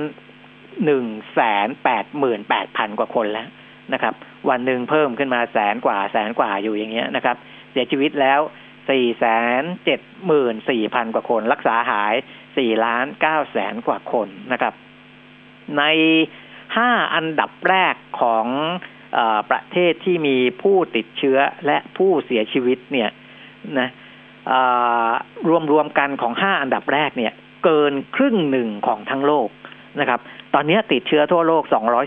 [0.86, 3.47] หนึ่งแสนแปดหมื่นแปดพันกว่าคนแล้ว
[3.93, 4.13] นะครับ
[4.49, 7.36] วันหนึ่งเพิ่มขึ้นมาแสนกว่าแสนกว่าอยู่อย่างเงี้ยนะครับ
[7.71, 8.39] เสียชีวิตแล้ว
[8.89, 9.25] สี่แส
[9.62, 12.13] นเจ็ดหมื่นสี่พันกว่าคนรักษาหาย
[12.58, 14.74] สี่ล้านเก้าแสนกว่าคนนะครับ
[15.78, 15.84] ใน
[16.78, 18.46] ห้าอันดับแรกของ
[19.18, 19.20] อ
[19.52, 23.10] ประเทศที่มีผู้ติดเชื้อและผู้เสียชีวิตเนี่ย
[23.80, 23.89] นะ
[25.50, 29.50] รวมรวมกันของห้าอันดับแรกเนี่ย เกินครึ่งหนึ่งของทั้งโลก
[30.00, 30.20] นะครับ
[30.54, 31.63] ตอนนี้ติดเชื้อทั่วโลก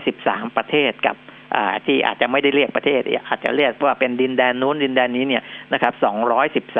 [0.07, 1.15] 213 ประเทศกับ
[1.85, 5.93] ที่อาจจะไม่ได้เรียกประเทศ อาจจะเรียกว่าเป็นดินแดนนู้นดินแดนนี้เนี่ยนะครับ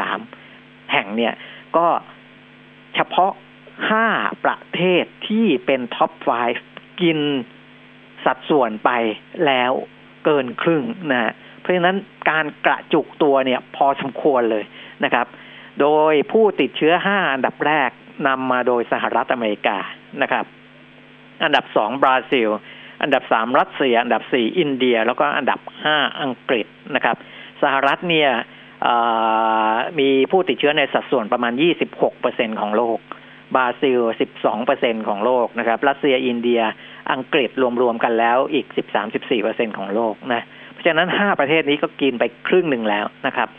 [0.07, 1.33] 213 แห่งเนี่ย
[1.77, 1.87] ก็
[2.95, 3.31] เฉพาะ
[3.87, 6.11] 5ประเทศที่เป็นท็อป
[6.57, 7.19] 5 กิน
[8.25, 8.91] สัดส่วนไป
[9.45, 9.71] แล้ว
[10.25, 11.95] เกินครึ่งนะเพราะฉะนั้น
[12.29, 14.63] การกระจุกตัวเนี่ยพอสมควรเลย
[15.03, 15.27] นะครับ
[15.81, 17.89] โดยผู้ติดเชื้อ5อันดับแรก
[18.27, 19.77] นำมาโดยสหรัฐอเมริกา
[20.21, 20.45] นะครับ
[21.43, 22.49] อันดับสองบราซิล
[23.01, 26.65] อันดับสามรัสเซีย อันดับสี่อินเดีย แล้วก็อันดับห้าอังกฤษ
[26.95, 27.15] นะครับ
[27.63, 28.29] สหรัฐเนี่ย
[29.99, 31.53] มีผู้ติดเชื้อในสัดส่วนประมาณ
[31.87, 32.99] 26เปอร์เซ็นต์ของโลก
[33.55, 33.99] บราซิล
[34.35, 36.61] 12เปอร์เซ็นต์ของโลกนะครับ รัสเซียอินเดีย
[37.11, 37.49] อังกฤษ
[37.81, 38.65] รวมๆกันแล้วอีก
[39.05, 43.49] 13-14เปอร์เซ็นของโลกนะ เพราะฉะนั้น 5 ประเทศนี้ก็กินไปครึ่งหนึ่งแล้วนะครับ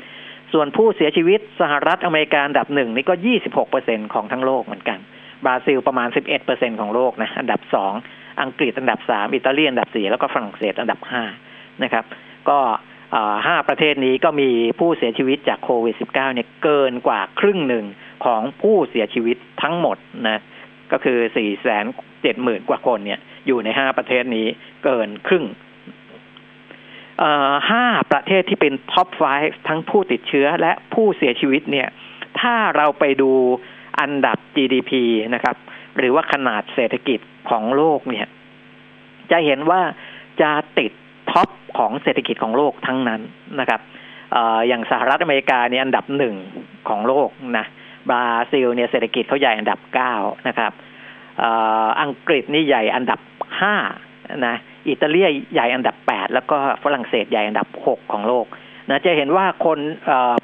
[0.53, 4.99] ส่วนผู้เสียชีวิตสหรัฐอเมริกาอันดับหนึ่งนี่ก็ 26เปอร์เซ็นของทั้งโลกเหมือนกัน
[5.45, 7.93] บราซิลประมาณ 11เปอร์เซ็นของโลกนะ อันดับสอง
[8.43, 11.25] อังกฤษอันดับสามอิตาลีอันดับสี่แล้วก็ฝรั่งเศสอันดับห้า
[11.83, 12.05] นะครับ
[12.49, 12.59] ก็
[13.47, 17.85] ห้าประเทศนี้ก็มีผู้เสียชีวิตจากโควิด -19 เนี่ยเกินกว่าครึ่งหนึ่ง
[18.25, 19.97] ของผู้เสียชีวิตทั้งหมด
[20.29, 20.43] นะ
[20.93, 21.85] ก็คือสี่แสน
[22.23, 24.47] เจ็ดหมื่นกว่าคนเนี่ย อยู่ในห้าประเทศนี้
[24.85, 25.45] เกินครึ่ง
[27.71, 29.23] ห้าประเทศที่เป็น top five
[29.69, 31.89] ทั้งผู้ติดเชื้อและผู้เสียชีวิตเนี่ย
[32.41, 33.31] ถ้าเราไปดู
[34.01, 34.93] อันดับ GDP
[35.35, 35.57] นะครับ
[35.99, 38.27] หรือว่าขนาดเศรษฐกิจของโลกเนี่ย
[39.31, 39.83] จะเห็นว่า
[40.43, 40.93] จะติด
[41.31, 43.21] top ของเศรษฐกิจของโลกทั้งนั้น
[43.61, 43.81] นะครับ
[44.69, 46.35] อย่างสหรัฐอเมริกาเนี่ยอันดับหนึ่ง
[46.89, 47.29] ของโลก
[47.59, 47.67] นะ
[48.11, 50.15] บราซิลเนี่ยเศรษฐกิจเขาใหญ่อันดับเก้า
[50.49, 50.73] นะครับ
[52.03, 53.21] อังกฤษนี่ใหญ่อันดับ
[53.61, 53.77] ห้า
[54.47, 54.57] นะ
[54.89, 55.21] อิตาลี
[55.53, 58.47] ใหญ่อันดับแปดแล้วก็ฝรั่งเศสใหญ่อันดับหกของโลก
[58.89, 59.79] นะจะเห็นว่าคน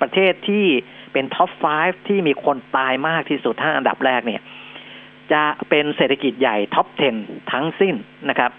[0.03, 0.66] ประเทศที่
[1.12, 4.42] เป็นท็อป 5 ที่มีคนตายมากที่สุดห้าอันดับแรกเนี่ย
[5.33, 6.87] จะเป็นเศรษฐกิจใหญ่ท็อป
[7.21, 7.95] 10 ทั้งสิ้น
[8.29, 8.53] นะครับ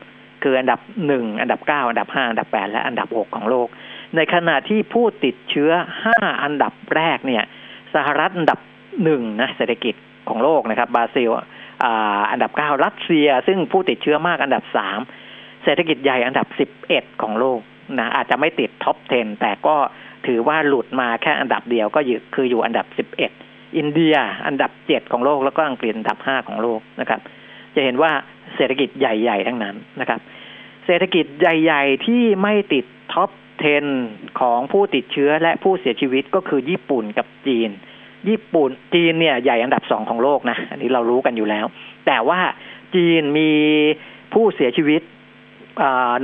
[0.44, 3.68] คืออันดับหนึ่งอันดับเก้าอันดับห้าอันดับแปดและอันดับหกของโลก
[4.16, 5.72] ในขณะที่ผู้ติดเชื้อ
[6.04, 7.44] ห้าอันดับแรกเนี่ย
[7.96, 8.60] สหรัฐอันดับ
[9.04, 9.96] หนึ่งนะเศรษฐกิจ
[10.30, 11.30] ของโลกนะครับบราซิล
[12.32, 15.00] อันดับเก้ารัสเซีย ซึ่งผู้ติดเชื้อมากอันดับสาม
[15.64, 17.60] เศรษฐกิจใหญ่อันดับสิบเอ็ดของโลก
[18.00, 19.76] นะอาจจะไม่ติด top 10 แต่ก็
[20.28, 23.32] ถือว่าหลุดมาแค่อันดับเดียวก็อยู่คืออยู่อันดับสิบเอ็ด
[23.78, 27.20] อินเดียอันดับเจ็ดของโลกแล้วก็อังกฤษอันดับห้าของโลกนะครับ
[27.76, 28.12] จะเห็นว่า
[28.56, 30.20] เศรษฐกิจใหญ่ๆ ทั้งนั้นนะครับ
[30.86, 33.30] เศรษฐกิจใหญ่ๆ ที่ไม่ติดท็อป
[33.86, 37.70] 10 ของผู้ติดเชื้อและผู้เสียชีวิตก็คือญี่ปุ่นกับจีน
[38.30, 41.66] ญี่ปุ่นจีนเนี่ยใหญ่อันดับสองของโลกนะ อันนี้เรารู้กันอยู่แล้ว
[42.08, 42.40] แต่ว่า
[42.96, 43.52] จีนมี
[44.34, 45.02] ผู้เสียชีวิต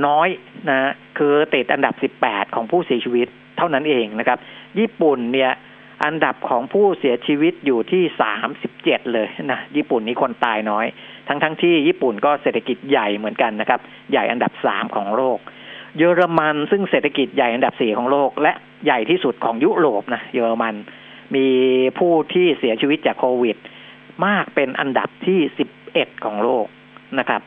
[0.06, 0.28] น้อย
[0.70, 4.38] นะคือติดอันดับสิบแปดของผู้เสียชีวิตเท่านั้นเองนะครับ
[4.78, 5.52] ญี่ปุ่นเนี่ย
[6.04, 10.86] อันดับของผู้เสียชีวิตอยู่ที่สามสิบเจ็ดเลยนะญี่ปุ่นนี้คนตายน้อย
[11.28, 15.38] ทั้งทั้งที่ญี่ปุ่นก็เศรษฐกิจใหญ่เหมือนกันนะครับ ใหญ่อันดับสามของโลก
[15.98, 18.52] เยอรมันซึ่งเศรษฐกิจใหญ่อันดับสี่ของโลก และ
[18.84, 20.74] ใหญ่ที่สุดของยุโรปนะเยอรมัน
[21.36, 21.48] มี
[21.98, 23.56] ผู้ที่เสียชีวิตจากโควิด
[24.26, 26.66] มากเป็นอันดับที่สิบเอ็ดของโลก
[27.18, 27.40] นะครับ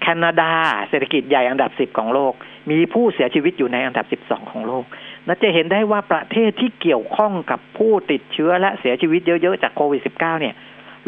[0.00, 0.52] แคนาดา
[0.88, 2.32] เศรษฐกิจใหญ่อันดับสิบของโลก
[2.70, 4.84] มีผู้เสียชีวิตอยู่ในอันดับสิบสองของโลก
[5.26, 10.54] น่าจะเห็นได้ว่าประเทศที่เกี่ยวข้องกับผู้ติดเชื้อและเสียชีวิตเยอะๆจากโควิด -19 เนี่ย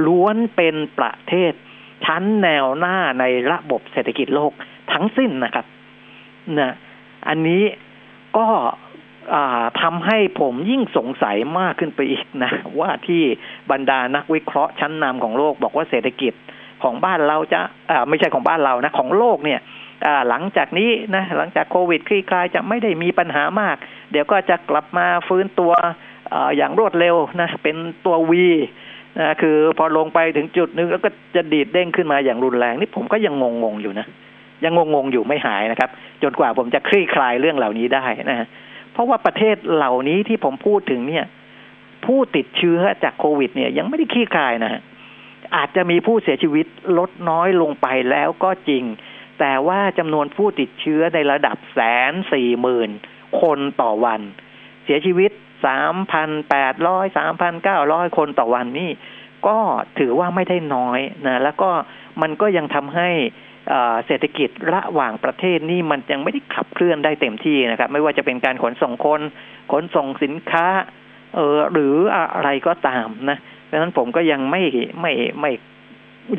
[0.07, 1.53] ล้วนเป็นประเทศ
[2.05, 4.53] ชั้นแนวหน้าในระบบเศรษฐกิจโลก
[4.93, 5.67] ทั้งสิ้นนะครับ
[6.59, 6.75] นะ
[7.29, 7.63] อันนี้
[8.37, 8.47] ก็
[9.83, 13.23] ทำให้ผมยิ่งสงสัยมากขึ้นไปอีกนะ ว่าที่
[13.71, 16.33] บรรดานักวิเคราะห์ชั้นนำของโลก บอกว่าเศรษฐกิจ
[16.83, 17.61] ของบ้านเราจะ
[18.09, 19.61] ไม่ใช่ของบ้านเรานะ ของโลกเนี่ย
[20.29, 23.77] หลังจากนี้นะหลังจากโควิดคลี่คลายจะไม่ได้มีปัญหามาก
[24.11, 25.73] เดี๋ยวก็จะกลับมาฟื้นตัว
[26.33, 28.47] ออย่างรวดเร็วนะ เป็นตัววี
[29.21, 34.07] นะคือพอลงไปถึงจุดนึงแล้วก็จะดีดเด้งขึ้นมาอย่างรุนแรง นี่ผมก็ยังงงงอยู่นะ
[34.65, 35.91] ยังงงงอยู่ไม่หายนะครับ
[36.23, 38.47] จนกว่าผมจะคลี่คลายเรื่องเหล่านี้ได้นะ
[38.95, 41.25] เพราะว่าประเทศเหล่านี้ที่ผมพูดถึงเนี่ย
[42.07, 44.83] ผู้ติดเชื้อจากโควิด เนี่ย ยังไม่ได้คลี่คลายนะ
[45.57, 46.67] อาจจะมีผู้เสียชีวิต
[46.99, 48.85] ลดน้อยลงไปแล้วก็จริง
[49.41, 51.81] แต่ว่าจำนวนผู้ติดเชื้อในระดับแส
[52.11, 52.91] นสี่หมื่น
[53.41, 54.21] คนต่อวัน
[54.85, 55.31] เสียชีวิต
[55.67, 58.91] สามพันแปดร้อยสามพันเก้าร้อยคนต่อวันนี่
[59.47, 59.59] ก็
[59.99, 61.71] ถือว่าไม่ได้น้อยนะ แล้วก็
[62.23, 63.09] มันก็ยังทำให้
[64.07, 69.21] เศรษฐกิจระหว่างประเทศนี่มันยังไม่ได้ขับเคลื่อนได้เต็มที่นะครับ ไม่ว่าจะเป็นการขนส่งคน
[69.73, 70.67] ขนส่งสินค้า
[71.35, 74.63] เออหรืออะไรก็ตามนะเพราะฉะนั้นผมก็ยังไม่
[75.01, 75.51] ไม่ไม่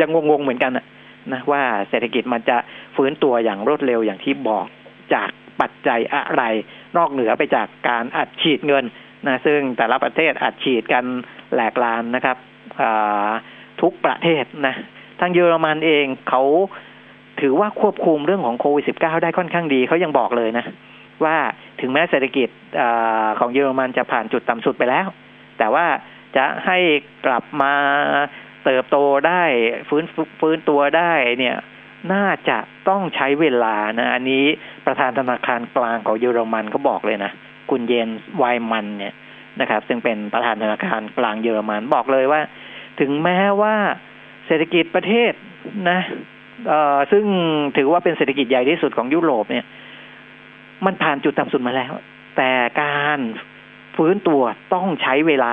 [0.01, 0.71] ยังงงๆเหมือนกัน
[1.33, 2.57] นะว่าเศรษฐกิจมันจะ
[2.95, 4.65] ฟื้นตัวอย่างรวดเร็วอย่างที่บอก
[5.13, 5.29] จาก
[5.61, 6.43] ปัจจัยอะไร
[6.97, 8.85] นอกเหนือไปจากการอัดฉีดเงิน
[9.27, 11.05] นะซึ่งแต่ละประเทศอัดฉีดกัน
[11.53, 12.37] แหลกลานนะครับ
[13.81, 14.75] ทุกประเทศนะ
[15.19, 16.43] ทางเยอรมันเองเขา
[17.41, 20.65] ถือว่าควบคุมเรื่องของโควิด -19 ได้ค่อนข้างดีเขายังบอกเลยนะ
[21.23, 21.37] ว่า
[21.81, 22.49] ถึงแม้เศรษฐกิจ
[22.81, 22.83] อ
[23.39, 25.07] ของเยอรมันจะผ่านจุดต่ำสุดไปแล้ว
[25.57, 25.85] แต่ว่า
[26.37, 26.77] จะให้
[27.25, 27.73] กลับมา
[28.65, 29.43] เติบโตได้
[29.89, 30.03] ฟื้น
[30.39, 31.55] ฟื้นตัวได้เนี่ย
[32.13, 32.57] น่าจะ
[32.89, 34.43] ต้องใช้เวลานะอันนี้
[34.85, 37.31] ประธานธนาคารกลางของเยอรมันเขาบอกเลยนะ
[37.69, 39.13] คุณเยนไวมันเนี่ย
[39.61, 42.41] นะครับ ซึ่งเป็นประธานธนาคารกลางเยอรมันบอกเลยว่า
[42.99, 43.75] ถึงแม้ว่า
[44.47, 45.31] เศรษฐกิจประเทศ
[45.89, 45.99] นะ
[47.11, 47.25] ซึ่ง
[47.77, 49.65] ถือว่าเป็นเศรษฐกิจใหญ่ที่สุดของยุโรปเนี่ย
[50.85, 51.93] มันผ่านจุดต่ำสุดมาแล้ว
[52.37, 53.19] แต่การ
[53.95, 54.41] ฟื้นตัว
[54.73, 55.51] ต้องใช้เวลา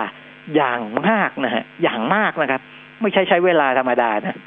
[0.57, 2.61] อย่างมากนะฮะอย่างมากนะครับ
[3.01, 4.39] ไม่ใช่ใช้เวลาธรรมดานะ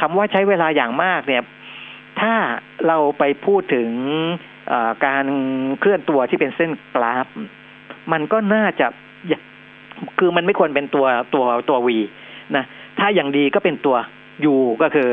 [0.00, 1.42] คำว่าใช้เวลาอย่างมากเนี่ย
[2.20, 2.34] ถ้า
[2.86, 3.90] เราไปพูดถึง
[5.06, 5.26] การ
[5.80, 7.26] เคลื่อนตัวที่เป็นเส้นกราฟ
[8.12, 8.86] มันก็น่าจะ
[10.18, 11.98] คือมันไม่ควรเป็นตัวตัวตัววี
[12.56, 12.64] นะ
[12.98, 13.96] ถ้าอย่างดีก็เป็นตัว
[14.44, 15.10] ยูก็คือ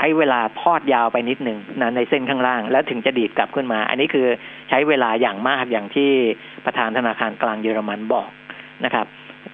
[0.00, 4.26] ใช้เวลาทอดยาวไปนิดหนึ่งนะในเส้นข้างล่าง แล้วถึงจะดีดกลับขึ้นมา อันนี้คือ
[4.68, 6.10] ใช้เวลาอย่างมากอย่างที่
[6.64, 8.28] ประธานธนาคารกลางเยอรมันบอก
[8.84, 9.06] นะครับ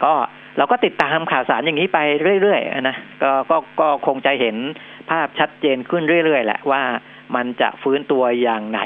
[0.05, 0.13] ก็
[0.59, 1.99] เราก็ติดตามข่าวสารอย่างนี้ไป
[2.43, 4.57] เรื่อยๆนะก็ก็ก็คงจะเห็น
[5.11, 6.83] ภาพชัดเจนขึ้นเรื่อยๆแหละว่า
[7.37, 8.81] มันจะฟื้นตัวอย่างไหน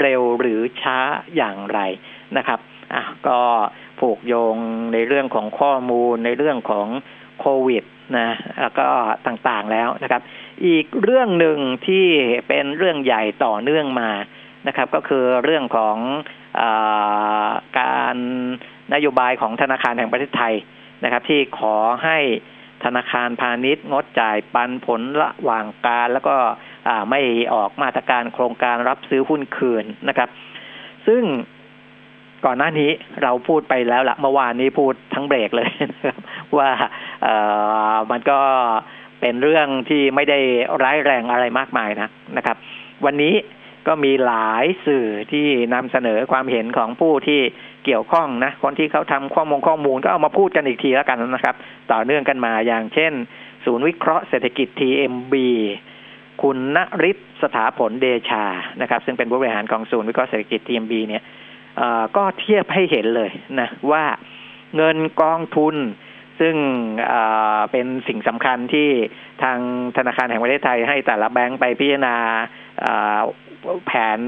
[0.00, 0.98] เร็วหรือช้า
[1.36, 1.80] อย่างไร
[2.36, 2.58] นะครับ
[2.94, 3.40] อะก็
[4.00, 4.56] ผูกโยง
[4.92, 6.86] ในเรื่องของข้อมูลในเรื่องของ
[7.40, 7.84] โควิด
[8.18, 8.28] นะ
[8.60, 8.86] แล้วก็
[9.26, 10.22] ต่างๆแล้วนะครับ
[10.66, 12.06] อีกเรื่องหนึ่งที่
[12.48, 14.10] เป็นเรื่องใหญ่ต่อเนื่องมา
[14.66, 15.96] นะครับ ก็คือเรื่องของ
[16.60, 16.62] อ
[17.78, 18.16] การ
[18.94, 20.54] นโยบายของธนาคารแห่งประเทศไทย
[21.04, 22.18] นะครับ ที่ขอให้
[22.84, 26.36] ธนาคารพาณิชย์งดจ่ายปันผลระหว่างการแล้วก็
[27.10, 27.20] ไม่
[27.54, 30.28] ออกมาตรการโครงการรับซื้อหุ้นคืนนะครับ
[31.06, 31.22] ซึ่ง
[32.44, 32.90] ก่อนหน้านี้
[33.22, 36.18] เราพูดไปแล้วละเมื่อวานนี้พูดทั้งเบรกเลยนะครับ
[36.58, 36.70] ว่า
[37.22, 37.28] เอ
[37.94, 38.40] อมันก็
[39.20, 40.38] เป็นเรื่องที่ไม่ได้
[40.82, 42.56] ร้ายแรงอะไรมากมายนะนะครับ
[43.04, 43.34] วันนี้
[43.86, 47.40] ก็มีหลายสื่อที่นำเสนอความเห็นของผู้ที่
[47.84, 51.56] เกี่ยวข้องนะ คนที่เขาทำข้อมูลข้อมูลก็เอามาพูดกันอีกทีแล้วกันนะครับ
[51.92, 53.12] ต่อเนื่องกันมาอย่างเช่น
[53.64, 55.34] ศูนย์วิเคราะห์เศรษฐกิจ TMB
[56.42, 58.44] คุณณริศสถาผลเดชา
[58.80, 61.22] นะครับ ซึ่งเป็นผู้บริหารของศูนย์วิเคราะห์เศรษฐกิจ TMB เนี่ย
[62.16, 64.04] ก็เทียบให้เห็นเลยนะว่า
[64.76, 65.76] เงินกองทุน
[66.40, 66.54] ซึ่ง
[67.72, 68.88] เป็นสิ่งสำคัญที่
[69.42, 69.58] ทาง
[69.96, 72.16] ธนาคารแห่งประเทศไทยให้แต่ละแบงก์ไปพิจารณา
[73.86, 74.20] แผน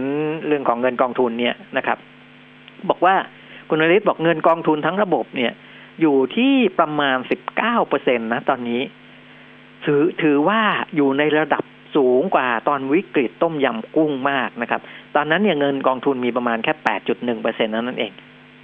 [0.46, 1.98] เรื่องของเงินกองทุนเนี่ยนะครับ
[2.88, 3.14] บอกว่า
[3.68, 5.52] คุณนริศบอกเงินกองทุนทั้งระบบเนี่ย
[6.00, 8.80] อยู่ที่ประมาณสิบเก้าเปอร์เซ็นตนะตอนนี้
[9.84, 10.60] ถือถือว่า
[10.96, 11.64] อยู่ในระดับ
[11.96, 14.80] สูงกว่าตอนวิกฤตต้มยำกุ้งมากนะครับ
[15.16, 18.12] ตอนนั้นเนี่ยเงินกองทุนมีประมาณแค่แปดจุดหนึ่งเปอร์เซ็นต์นั้นเอง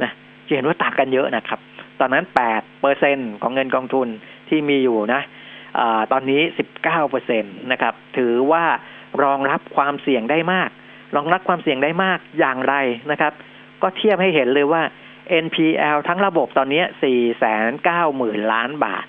[0.03, 0.11] นะ
[0.47, 1.59] จะเห็นว่าต่างกันเยอะนะครับ
[2.01, 4.09] ตอนนั้นแปดเปอร์เซ็นของเงินกองทุน
[4.49, 5.21] ที่มีอยู่นะ
[5.79, 5.81] อ
[6.13, 8.65] ตอนนี้สิบเก้าเปอร์เซ็นตนะครับ ถือว่า
[9.23, 10.71] รองรับความเสี่ยงได้มาก
[11.17, 12.75] รองรับความเสี่ยงได้มากอย่างไร
[13.11, 13.33] นะครับ
[13.83, 14.83] ก็เทียบให้เห็นเลยว่า
[15.45, 19.07] NPL ทั้งระบบตอนนี้สี่แสนเก้าหมื่นล้านบาท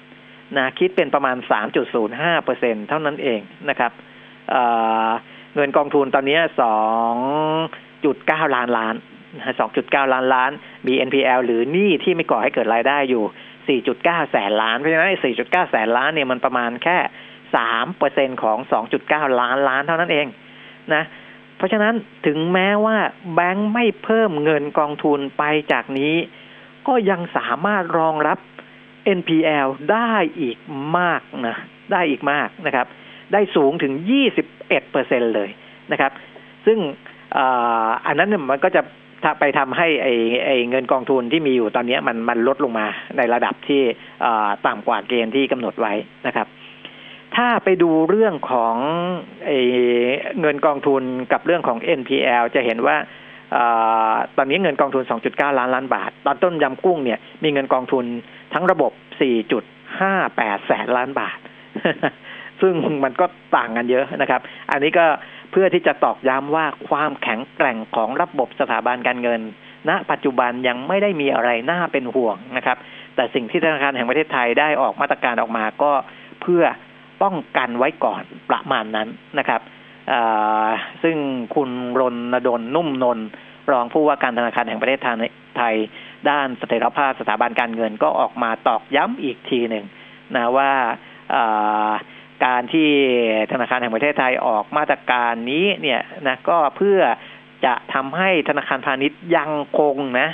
[0.57, 3.91] นะคิดเป็นประมาณสามจุดศูนย์ห้าเปอร์เซ็นเท่านั้นเองนะครับ
[5.55, 6.77] เงินกองทุนตอนนี้สอ
[7.13, 7.15] ง
[8.05, 8.95] จุดเก้าล้านล้าน
[9.59, 10.51] สองจุดเก้าล้านล้าน
[10.87, 13.23] มี NPL หรือหนี้ที่ไม่ก่อให้เกิดรายได้อยู่
[13.67, 16.97] สี่จุดเก้าแสนล้าน เพราะฉะนั้นสี่จุดเก้าแสนล้านเนี่ยมันประมาณแค่
[17.55, 20.27] สามเปอร์เซ็นของสองจุดเก้าล้านล้านเท่านั้นเอง
[20.93, 21.03] นะ
[21.57, 21.93] เพราะฉะนั้น
[22.25, 22.97] ถึงแม้ว่า
[23.33, 26.15] แบงค์ไม่เพิ่มเงินกองทุนไปจากนี้
[26.87, 28.39] ก็ยังสามารถรองรับ
[29.17, 30.57] NPL ได้อีก
[30.97, 31.57] มากนะ
[31.91, 32.87] ได้อีกมากนะครับ
[33.33, 33.93] ได้สูงถึง
[34.73, 35.49] 21เปอร์เซ็นเลย
[35.91, 36.11] นะครับ
[36.65, 36.77] ซึ่ง
[38.05, 38.81] อันนั้นมันก็จะ
[39.39, 40.13] ไปทำให้ไอ้
[40.45, 43.81] ไอเงินกองทุนที่มีอยู่ตอนนี้มันมันลดลงมาในระดับที่
[44.67, 45.93] ต่ำกว่าเกณฑ์ที่กำหนดไว้
[46.27, 46.47] นะครับ
[47.35, 48.75] ถ้าไปดูเรื่องของ
[49.45, 52.97] เเงินกองทุนกับเรื่องของ NPL จะเห็นว่า
[53.55, 53.57] อ
[54.37, 58.05] ตอนนี้เงินกองทุน 2.9 ล้านล้านบาท ตอนต้นยำกุ้งเนี่ยมีเงินกองทุน
[58.53, 58.91] ทั้งระบบ
[59.79, 61.37] 4.58 แสนล้านบาท
[62.63, 65.05] ซึ่งมันก็ต่างกันเยอะนะครับ อันนี้ก็
[65.51, 69.41] เพื่อที่จะตอกย้ำว่าความแข็งแกร่งของระบบสถาบันการเงิน
[69.89, 72.77] ณ ปัจจุบันยังไม่ได้มีอะไรน่าเป็นห่วงนะครับ
[73.15, 75.91] แต่สิ่งที่ธนาคารแห่งประเทศไทยได้ออกมาตรการออกมาก็
[76.41, 76.63] เพื่อ
[77.21, 79.07] ป้องกันไว้ก่อนประมาณนั้น
[79.39, 79.61] นะครับ
[81.03, 81.17] ซึ่ง
[81.55, 82.01] คุณร
[82.33, 83.19] ณดลนุ่มนน
[83.71, 84.99] รองผู้ว่าการธนาคารแห่งประเทศ
[85.57, 85.75] ไทย
[86.29, 89.85] ด้านเสถียรภาพสถาบันการเงินก็ออกมาตอกย้ำอีกทีหนึ่ง
[90.35, 90.71] นะว่า
[92.45, 92.89] การที่
[93.51, 96.99] ธนาคารแห่งประเทศไทยออกมาตรการนี้เนี่ยนะก็เพื่อ
[97.65, 100.29] จะทำให้ธนาคารพาณิชย์ยังคงนะ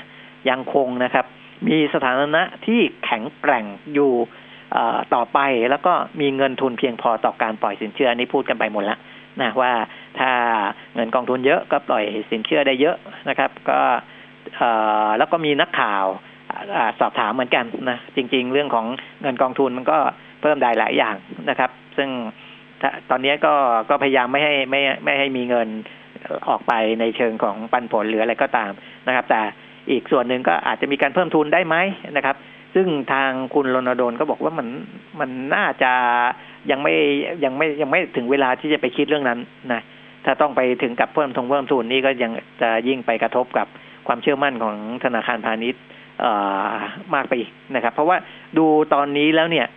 [0.49, 1.25] ยังคงนะครับ
[1.67, 4.13] มีสถานะที่แข็งแกร่งอยู่
[5.15, 8.99] ต่อไปแล้วก็มีเงินทุนเพียงพอต่อการปล่อยสินเชื่อนี่พูดกันไปหมดแล้ว
[9.41, 9.71] นะว่า
[10.19, 10.31] ถ้า
[10.95, 12.95] เงินกองทุนเยอะก็ปล่อยสินเชื่อได้เยอะ
[13.29, 13.79] นะครับ ก็
[15.17, 16.05] แล้วก็มีนักข่าว
[16.99, 18.85] สอบถามเหมือนกันนะจริง ๆ เรื่องของ
[19.21, 19.97] เงินกองทุนมันก็
[20.41, 21.15] เพิ่มได้หลายอย่าง
[21.49, 22.09] นะครับ ซึ่ง
[23.09, 23.53] ตอนนี้ก็
[23.89, 25.67] ก็พยายามไม่ให้ไม่ไม่ให้มีเงิน
[26.49, 28.71] ออกไปในเชิงของปันผลหรืออะไรก็ตาม
[29.07, 29.41] นะครับ แต่
[29.91, 31.75] อีกส่วนหนึ่งก็อาจจะมีการเพิ่มทุนได้ไหม
[32.17, 32.35] นะครับ
[32.75, 34.67] ซึ่งทางคุณรณดลก็บอกว่ามัน
[35.19, 35.91] มันน่าจะ
[36.71, 36.93] ยังไม่
[37.43, 39.39] ยังไม่ยังไม่ถึงเวลาที่จะไปคิดเรื่องนั้น
[39.73, 39.81] นะ
[40.25, 42.31] ถ้าต้องไปถึงกับเพิ่มทงเพิ่มทุนนี่ก็ยัง
[42.61, 43.67] จะยิ่งไปกระทบกับ
[44.07, 45.81] ความเชื่อมั่นของธนาคารพาณิชย์
[47.13, 48.17] มากไปอีกนะครับ เพราะว่า
[48.57, 49.67] ดูตอนนี้แล้วเนี่ย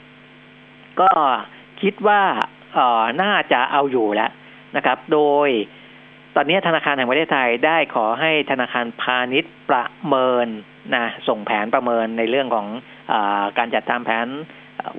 [1.00, 1.10] ก็
[1.82, 2.22] คิดว่า
[2.74, 4.30] เออน่าจะเอาอยู่แล้ว
[4.76, 5.48] นะครับ โดย
[6.36, 10.48] ตอนนี้ธนาคารแห่งประเทศไทยได้ขอให้ธนาคารพาณิชย์ประเมิน
[10.94, 12.66] นะส่งแผนประเมินในเรื่องของ
[13.12, 13.14] อ
[13.58, 14.26] การจัดทำแผน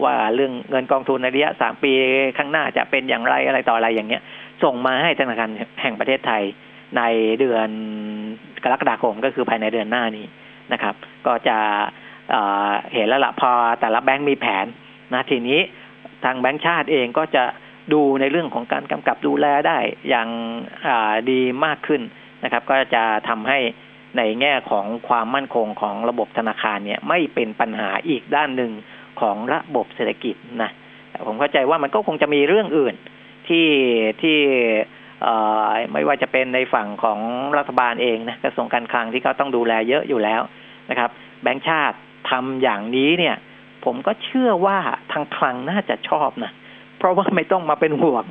[0.03, 1.91] ว่าเรื่องเงินกองทุนในระยะสามปี
[2.37, 4.21] ข้างหน้าจะเป็นอย่างไรอะไรต่ออะไรอย่างเงี้ย
[4.63, 5.49] ส่งมาให้ธนาคาร
[5.81, 6.43] แห่งประเทศไทย
[6.97, 7.01] ใน
[7.39, 7.69] เดือน
[8.63, 10.25] กรกฎาคมก็คือภายในเดือนหน้านี้
[10.73, 10.95] นะครับ
[11.27, 11.57] ก็จะ
[12.93, 14.65] เห็นแล้วละพอแต่ละแบงก์มีแผน
[15.13, 15.59] นะทีนี้
[16.23, 17.43] ทางแบงก์ชาติเองก็จะ
[17.93, 19.77] ดูในเรื่องของการกำกับดูแลได้
[20.09, 20.29] อย่าง
[21.31, 22.01] ดีมากขึ้น
[22.43, 23.59] นะครับ ก็จะทำให้
[24.17, 28.71] ในแง่ของความมั่นคงของระบบธนาคารเนี่ยไม่เป็นปัญหาอีกด้านหนึ่ง
[29.21, 30.71] ของระบบเศรษฐกิจนะ
[31.27, 32.95] ผมเข้าใจว่ามันก็คงจะมีเรื่องอื่น
[33.47, 33.67] ที่
[34.21, 34.37] ที่
[35.91, 37.19] ไม่ว่าจะเป็นในฝั่งของ
[37.57, 40.41] รัฐบาลเองนะกระทรวงการคลังที่เขาต้องดูแลเยอะอยู่แล้ว
[40.89, 41.09] นะครับ
[41.43, 41.97] แบงค์ชาติ
[42.29, 43.35] ทำอย่างนี้เนี่ย
[43.85, 44.77] ผมก็เชื่อว่า
[45.11, 46.51] ทางคลังน่าจะชอบนะ
[46.97, 48.25] เพราะว่าไม่ต้องมาเป็นห่วง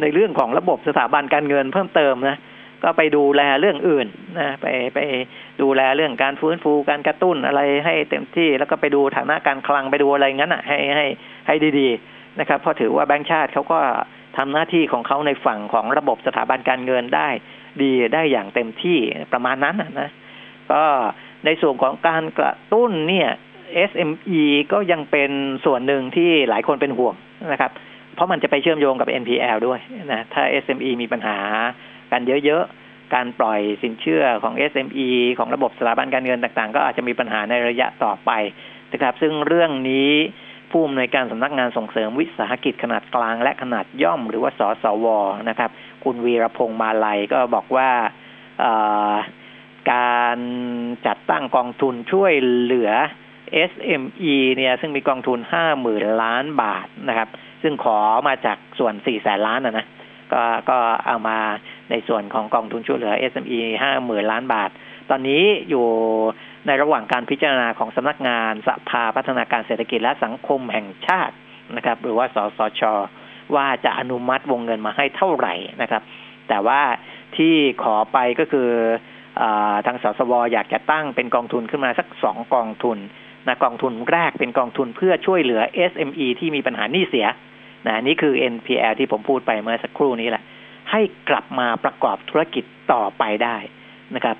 [0.00, 2.36] ในเรื่องของระบบสถาบันการเงินเพิ่มเติมนะ
[2.82, 4.06] ก็ไปดูแลเรื่องอื่น
[4.40, 4.98] นะไปไป
[5.62, 11.06] ดูแลเรื่องการฟื้นฟูการกระตุ้นอะไรให้เต็มที่ แล้วก็ไปดูฐานะการคลังไปดูอะไรงั้นอะ ให้ให้
[11.46, 13.80] ให้ดีๆนะครับ เพราะถือว่าแบงก์ชาติเขาก็
[14.36, 17.28] ทำหน้าที่ของเขาในฝั่งของระบบสถาบันการเงินได้
[17.82, 18.98] ดีได้อย่างเต็มที่
[19.32, 20.10] ประมาณนั้นนะ
[20.72, 20.84] ก็
[21.44, 23.30] ในส่วนของการกระตุ้นเนี่ย
[23.90, 25.30] SME ก็ยังเป็น
[25.64, 27.14] ส่วนหนึ่งที่หลายคนเป็นห่วง
[27.52, 27.70] นะครับ
[28.14, 29.80] เพราะมันจะไปเชื่อมโยงกับ NPL ด้วย
[30.12, 31.38] นะถ้า SME มีปัญหา
[32.12, 38.30] กันเยอะๆ การปล่อยสินเชื่อของ SME ของระบบสถาบันการเงินต่างๆ ก็อาจจะมีปัญหาในระยะต่อไป
[38.92, 40.12] นะครับ ซึ่งเรื่องนี้
[40.70, 45.06] ผู้อำนวยการสำนักงานส่งเสริมวิสาหกิจขนาดกลางและขนาดย่อม หรือว่าสสว
[45.48, 45.70] นะครับ
[46.04, 47.90] คุณวีรพงษ์มาลัยก็บอกว่า
[49.92, 50.38] การ
[51.06, 52.90] จัดตั้งกองทุนช่วยเหลือ
[53.70, 57.28] SME เนี่ยซึ่งมีกองทุนห้าหมื่นล้านบาทนะครับ
[57.62, 59.86] ซึ่งขอมาจากส่วนสี่แสนล้านนะนะ
[60.32, 61.38] ก็ก็เอามา
[61.90, 64.70] ในส่วนของกองทุนช่วยเหลือ SME ห้าหมื่นล้านบาท
[65.10, 65.86] ตอนนี้อยู่
[66.66, 71.34] ในระหว่างการพิจารณาของสำนักงานสภาพัฒนาการเศรษฐกิจและสังคมแห่งชาติ
[71.76, 72.82] นะครับ หรือว่าสสช
[73.54, 76.02] ว่าจะอนุมัติวงเงินมาให้เท่าไหร่นะครับ
[76.48, 76.80] แต่ว่า
[77.36, 78.68] ที่ขอไปก็คือ
[79.40, 79.42] อ
[79.86, 82.98] ทางสสวอยากจะตั้งเป็นกองทุนขึ้นมาสักสองกองทุน
[83.48, 87.26] นะกองทุนแรกเป็นกองทุนเพื่อช่วยเหลือ SME ที่มีปัญหาหนี้เสีย
[87.86, 90.42] นะนี่คือ NPL ที่ผมพูดไปเมื่อสักครู่นี้แหละ
[90.90, 93.56] ให้กลับมาประกอบธุรกิจต่อไปได้
[94.14, 94.36] นะครับ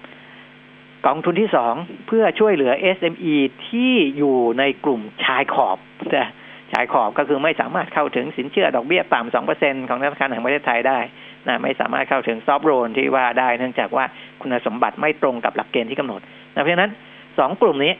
[1.06, 1.74] กองทุนที่สอง
[2.06, 3.34] เพื่อช่วยเหลือ SME
[3.68, 5.78] ที่อยู่ในกลุ่มชายขอบ
[6.16, 6.30] นะ
[6.72, 10.98] ชายขอบก็คือไม่สามารถเข้าถึงสินเชื่อดอกเบี้ยต่ำสองเปอร์เซ็นของธนาคารแห่งประเทศไทยได้
[11.48, 14.04] นะไม่สามารถเข้าถึงซอฟโรนที่ว่าได้เนื่องจากว่า
[14.40, 16.20] คุณสมบัติไม่ตรงกับหลักเกณฑ์ที่กำหนด
[16.54, 16.90] นะเพราะฉะนั้น
[17.38, 17.92] สองกลุ่มนี้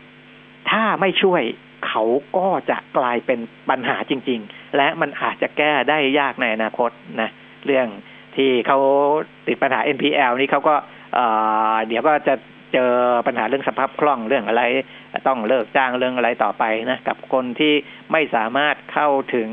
[0.71, 1.43] ถ้าไม่ช่วย
[1.87, 2.05] เขา
[2.37, 7.31] ก็จะกลายเป็นปัญหาจริง ๆ และมันอาจจะแก้ได้ยากในอนาคตนะ
[7.67, 7.87] เรื่อง
[8.37, 8.79] ที่เขา
[9.47, 10.75] ติดปัญหา NPL นี่เขาก็
[11.87, 12.35] เดี๋ยวก็จะ
[12.73, 12.93] เจอ
[13.27, 14.63] ปัญหาเรื่องสภาพคล่องเรื่องอะไร
[15.27, 17.75] ต้องเลิกจ้างเรื่องอะไรต่อไปนะกับคนที่
[18.13, 19.51] ไม่สามารถเข้าถึง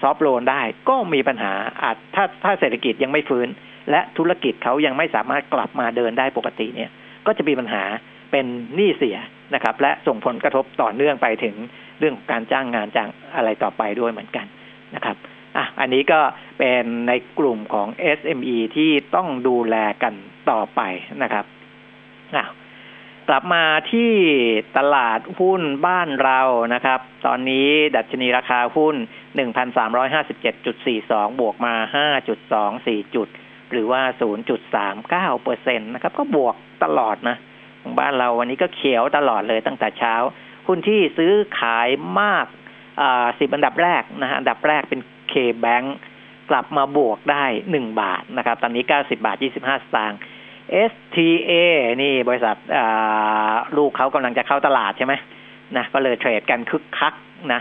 [0.00, 3.48] ซอฟโลนได้ ก็มีปัญหาอาจถ้าถ้าเศรษฐกิจยังไม่ฟื้น
[3.90, 6.90] และธุรกิจเขายังไม่สามารถกลับมาเดินได้ปกติเนี่ย
[7.26, 7.84] ก็จะมีปัญหา
[8.36, 9.18] เป็นหนี้เสีย
[9.54, 11.54] นะครับ และส่งผลกระทบต่อเนื่องไปถึง
[11.98, 14.46] เรื่องของการจ้างงานจ้างอะไรต่อไปด้วยเหมือนกัน
[14.94, 15.16] นะครับ
[15.56, 16.20] อะอันนี้ก็
[16.58, 20.14] เป็นในกลุ่มของ SME ที่ต้องดูแลกัน
[20.50, 20.80] ต่อไป
[21.22, 21.44] นะครับ
[22.36, 22.46] อะ
[23.28, 24.12] กลับมาที่
[24.78, 26.40] ตลาดหุ้นบ้านเรา
[26.74, 28.96] นะครับ ตอนนี้ดัชนีราคาหุ้น
[29.36, 31.74] 1,357.42 บวกมา
[32.44, 33.28] 5.24 จุด
[33.72, 34.02] หรือว่า
[34.76, 37.36] 0.39เปอร์เซ็นต์นะครับ ก็บวกตลอดนะ
[37.86, 40.14] ของบ้านเราวันนี้ก็เขียวตลอดเลยตั้งแต่เช้า
[40.66, 41.88] หุ้นที่ซื้อขาย
[42.20, 42.46] มาก
[43.38, 45.82] สิบอันดับแรกนะฮะอันดับแรกเป็นเคแบง
[46.50, 50.18] กลับมาบวกได้หนึ่งบาทนะครับ ตอนนี้เก้าสิบาทยี่สิบห้าสตางค์
[50.90, 51.52] STA
[52.02, 52.56] นี่บริษัท
[53.76, 55.14] ลูกเขากำลังจะเข้าตลาดใช่ไหม
[55.76, 57.14] นะก็เลยเทรดกันคึกคัก
[57.52, 57.60] นะ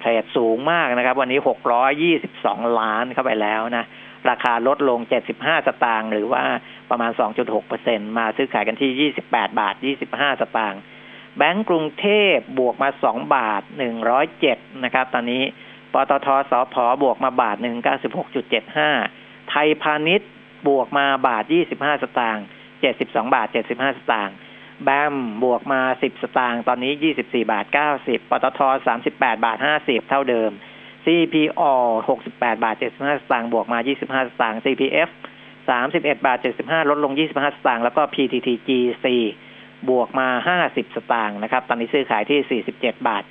[0.00, 3.84] เทรดสูงมากนะครับ วันนี้หกร้อยี่สิบสองล้านเข้าไปแล้วนะ
[4.30, 5.00] ราคาลดลง
[5.34, 6.42] 75 สตางค์หรือว่า
[6.90, 7.10] ประมาณ
[7.40, 9.74] 2.6เปอร์เซ็นมาซื้อขายกันที่ 28 บาท
[10.08, 10.80] 25 สตางค์
[11.36, 13.62] แบงก์กรุงเทพบวกมา 2 บาท
[14.22, 15.42] 107 นะครับ ตอนนี้
[15.92, 17.56] ปตทสพบวกมาบาท
[18.32, 20.30] 196.75 ไทยพาณิชย์
[20.68, 22.44] บวกมาบาท 25 สตางค์
[22.84, 24.36] 72 บาท 75 สตางค์
[24.84, 27.66] แบมบวกมา 10 สตางค์ตอนนี้ 24 บาท
[27.98, 28.60] 90 ปตท
[29.04, 30.50] 38 บาท 50 เท่าเดิม
[31.04, 31.62] CPO
[32.18, 35.08] 68 บาท 75 สตางค์บวกมา 25 สตางค์ CPF
[35.68, 39.06] 31 บาท 75 ลดลง 25 สตางค์แล้วก็ PTTGC
[39.88, 40.28] บวกมา
[40.66, 43.22] 50 สตางค์นะครับ ตอนนี้ซื้อขายที่ 47 บาท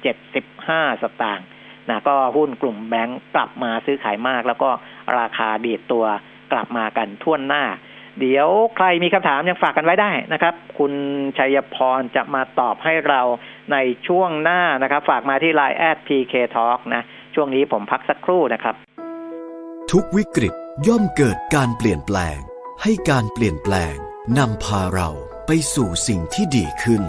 [0.48, 1.46] 75 สตางค์
[1.90, 4.70] นะก็หุ้นกลุ่มแบงก์กลับมาซื้อขายมาก แล้วก็
[5.20, 6.06] ราคาดีดตัว
[6.52, 7.64] กลับมากันทั่วหน้า
[8.20, 10.94] เดี๋ยวใครมีคำถามยังฝากกันไว้ได้นะครับ คุณ
[11.38, 13.22] ชัยพรจะมาตอบให้เรา
[13.72, 13.78] ใน
[14.08, 17.04] ช่วงหน้านะครับ ฝากมาที่ Line แอด PK Talk นะ
[17.36, 18.76] ช่วงนี้ผมพักสักครู่นะครับ
[19.92, 20.54] ทุกวิกฤต
[20.88, 22.38] ย่อมเกิดการเปลี่ยนแปลง
[22.84, 23.96] ให้การเปลี่ยนแปลง
[24.38, 25.10] นำพาเรา
[25.48, 27.04] ไปสู่สิ่งที่ดีขึ้น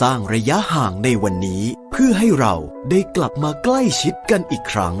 [0.00, 2.54] สร้างระยะห่างในวันนี้เพื่อให้เรา
[2.90, 4.94] ได้กลับมาใกล้ชิดกันอีกครั้ง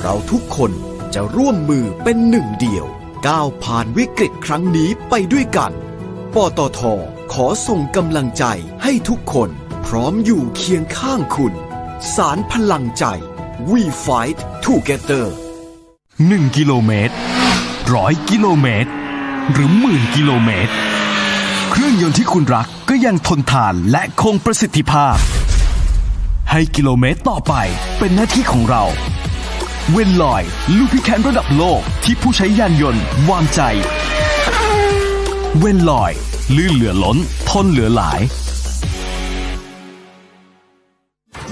[0.00, 0.72] เราทุกคน
[1.14, 2.86] จะร่วมมือเป็นหนึ่งเดียว
[3.26, 5.72] ก้าวผ่านวิกฤตครั้งนี้ไปด้วยกัน
[6.34, 6.80] ปตท
[7.32, 8.44] ขอส่งกำลังใจ
[8.82, 9.50] ให้ทุกคน
[9.86, 11.54] พร้อมอยู่เคียงข้างคุณ
[12.14, 13.04] สารพลังใจ
[13.60, 15.24] We Fight Together
[15.94, 17.14] 1กิโลเมตร
[17.94, 18.90] ร้อยกิโลเมตร
[19.52, 20.72] หรือหมื่นกิโลเมตร
[21.70, 25.16] เครื่องยนต์ที่คุณรักก็ยังทนทานและคงประสิทธิภาพ
[26.50, 27.54] ให้กิโลเมตรต่อไป
[27.98, 28.84] เป็นหน้าที่ของเรา
[29.92, 30.42] เวนลอย
[30.76, 33.60] ลูพิแคนระดับโลกที่ผู้ใช้ยานยนต์วางใจ
[35.58, 36.12] เวนลอย
[36.56, 38.20] ลื่นเหลือล้น ทนเหลือหลาย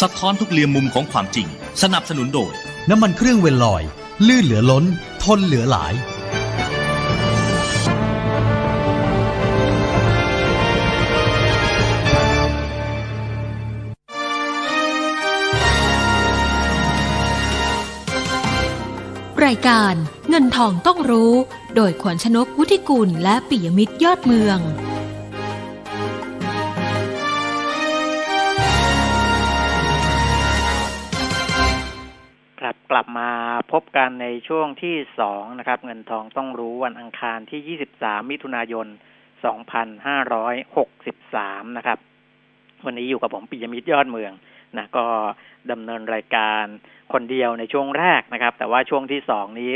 [0.00, 1.48] สะท้อนทุกเรียมมุมของความจริง
[1.82, 2.52] สนับสนุนโดย
[2.90, 3.82] น้ำมันเครื่องเวลลอย
[4.26, 4.84] ลื่นเหลือล้น
[5.22, 5.94] ทนเหลือหลาย
[19.44, 19.94] รายการ
[20.28, 21.32] เงินทองต้องรู้
[21.74, 24.58] โดยขวัญชนกวุฒิกุลและปิยมิตรยอดเมือง
[32.64, 33.30] ครับกลับมา
[33.72, 38.86] พบกันในช่วงที่สองนะครับ เงินทองต้องรู้วันอังคารที่ 23 มิถุนายน
[40.46, 41.98] 2563 นะครับ
[42.84, 44.32] วันนี้อยู่กับผมปิยมิตรยอดเมือง
[44.76, 45.06] นะก็
[45.70, 46.64] ดำเนินรายการ
[47.12, 49.74] คนเดียวในช่วงแรกนะครับ แต่ว่าช่วงที่สองนี้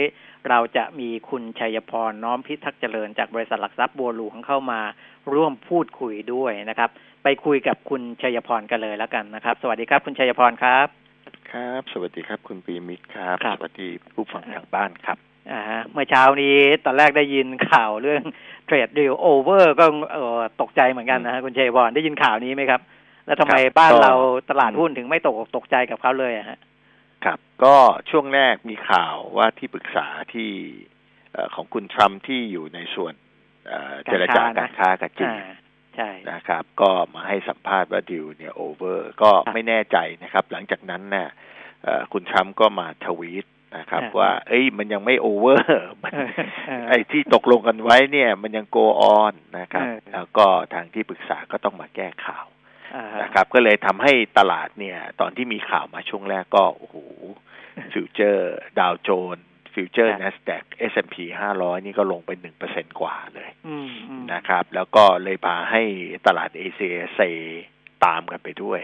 [0.48, 4.80] เราจะมีคุณชัยพรน้อมพิทักษ์เจริญจากบริษัทหลักทรัพย์บัวหลวงเข้ามา
[5.34, 6.90] ร่วมพูดคุยด้วยนะครับ
[7.22, 11.07] ไปคุยกับคุณชัยพรกันเลยแล้วกันนะครับ สวัสดีครับ คุณชัยพรครับ
[11.52, 15.18] ครับ สวัสดีครับคุณปีมิตรครับ ครับ สวัสดีผู้ฟังทางบ้านครับ
[15.52, 18.22] อ่าฮะเมื่อเช้านี้ตอนแรกได้ยินข่าวเรื่อง
[18.66, 22.80] เทรดดิวโอเวอร์ก็เออตกใจเหมือนกันนะฮะคุณชัยพรได้ยินข่าวนี้ไหมครับ
[23.26, 24.14] แล้วทำไมครับบ้านก็ เรา
[24.50, 26.58] ตลาดหุ้นถึงไม่ตกอกตกใจกับเขาเลยอะฮะ
[27.24, 27.74] ครับ ก็
[28.10, 30.50] ช่วงแรกมีข่าวว่าที่ปรึกษาที่
[31.32, 33.12] เอ่อของคุณทรัมป์ที่อยู่ในส่วน
[33.68, 35.54] เอ่อเจรจาการค้ากับจีน อ่า
[35.98, 41.28] ใช่นะครับ ก็มาให้สัมภาษณ์ว่าดิวเนี่ย over ก็ไม่แน่ใจนะครับ หลังจากนั้นเนี่ย
[41.84, 43.46] เอ่อคุณทรัมป์ก็มาทวีต
[43.78, 45.64] นะครับอ่าว่า เอ้ย มันยังไม่ over
[46.02, 46.30] มันเออ
[46.68, 52.46] เออไอ้ที่ตกลงกันไว้เนี่ย มันยัง go on นะครับเออแล้วก็ทางที่ปรึกษาก็ต้องมาแก้ข่าว
[52.94, 56.96] อ่าฮะนะครับ ก็เลยทำให้ตลาดเนี่ย ตอนที่มีข่าวมาช่วงแรกก็โอ้โห
[57.92, 59.38] ฟิวเจอร์ ดาวโจน
[59.78, 60.62] ฟิวเจอร์ครับ n a s d a q
[60.92, 61.16] S&P
[61.56, 65.82] 500 นี่ก็ลงไปหนึ่งเปอร์เซ็นต์กว่าเลยอืมอืมนะครับ แล้วก็เลยพาให้
[66.26, 67.20] ตลาดเอเชียเซ
[68.04, 68.80] ตามกันไปด้วย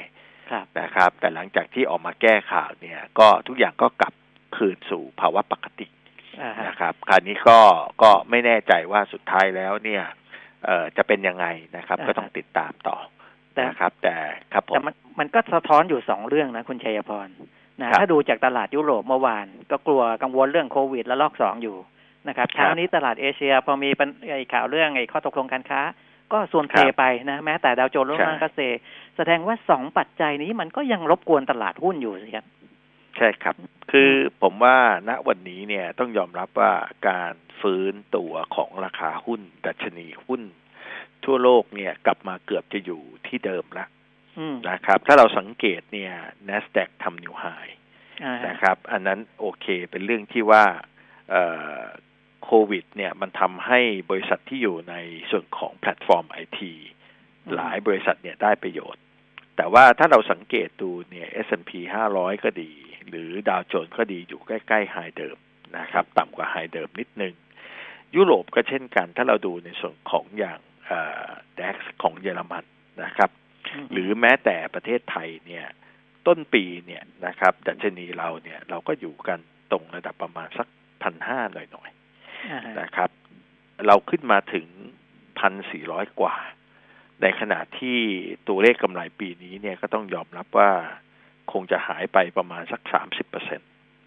[0.50, 4.14] ครับนะครับ แต่หลังจากที่ออกมาแก้ข่าวเนี่ย ก็ทุกอย่างก็กลับ
[4.56, 5.86] คืนสู่ภาวะปกติ
[6.40, 7.58] อ่าฮะนะครับคราวนี้ก็
[8.02, 10.02] ก็ไม่แน่ใจว่าสุดท้ายแล้วเนี่ย
[10.64, 12.96] เอ่อจะเป็นยังไงนะครับ ก็ต้องติดตามต่อ
[13.54, 14.16] แต่นะครับ แต่
[14.52, 17.28] ครับผแต่มมันมันก็สะท้อนอยู่สองเรื่องนะคุณชัยพร
[17.80, 21.76] นะครับถ้าดูจากตลาดยุโรปเมื่อวาน ก็กลัวกังวลเรื่องโควิดและลอกสองอยู่
[22.28, 25.80] นะครับครับเช้านี้ตลาดเอเชียพอมีปัญไอ้ข่าวเรื่องไอ้ข้อตกลงการค้า
[26.32, 28.60] ก็ส่วนเทครับไปนะแม้แต่ดาวโจนส์ลดใช่ลงก็เซ
[29.16, 32.46] แสดงว่าสองปัจจัยนี้มันก็ยังรบกวนตลาดหุ้นอยู่สิครับ
[33.16, 33.54] ใช่ครับ
[33.90, 34.10] คือ
[34.42, 34.76] ผมว่า
[35.08, 36.72] ณวันนี้เนี่ยต้องยอมรับว่า
[37.08, 40.42] การฟื้นตัวของราคาหุ้น ดัชนีหุ้น
[41.24, 43.93] ทั่วโลกเนี่ยกลับมาเกือบจะอยู่ที่เดิมแล้วอืม
[44.70, 46.12] นะครับ ถ้าเราสังเกตเนี่ย
[46.48, 47.44] NASDAQ ทำนิวไฮ
[48.24, 50.64] อ่าฮะนะครับ อันนั้นโอเคเป็นเรื่องที่ว่า
[51.30, 51.42] เอ่
[51.78, 51.82] อ
[52.44, 53.80] โควิด เนี่ยมันทำให้
[54.10, 54.94] บริษัทที่อยู่ใน
[55.30, 56.72] ส่วนของแพลตฟอร์มไอที
[57.54, 59.02] หลายบริษัทเนี่ยได้ประโยชน์
[59.56, 61.70] แต่ว่าถ้าเราสังเกตดูเนี่ย S&P
[62.12, 62.72] 500 ก็ดี
[63.08, 65.36] หรือดาวโจนส์ก็ดีอยู่ใกล้ๆไฮเดิม
[65.78, 67.34] นะครับ ต่ำกว่าไฮเดิมนิดนึง
[68.16, 71.28] ยุโรปก็เช่นกัน ถ้าเราดูในส่วนของอย่างเอ่อ
[71.58, 72.64] DAX ของเยอรมัน
[73.04, 73.43] นะครับม
[73.92, 75.66] หรือแม้แต่ประเทศไทยเนี่ย
[76.26, 79.38] ต้นปีเนี่ยนะครับ ดัชนีเราเนี่ย เราก็อยู่กัน
[79.72, 80.68] ตรงระดับประมาณสัก
[81.02, 81.90] พันห้าหน่อย
[82.50, 83.10] อ่าฮะๆนะครับ
[83.86, 84.66] เราขึ้นมาถึง
[85.38, 86.36] พันสี่ร้อยกว่า
[87.22, 87.98] ในขณะที่
[88.48, 90.70] ตัวเลขกำไรปีนี้เนี่ยก็ต้องยอมรับว่า
[91.52, 93.64] คงจะหายไปประมาณสักสามสิบเปอร์เซ็นต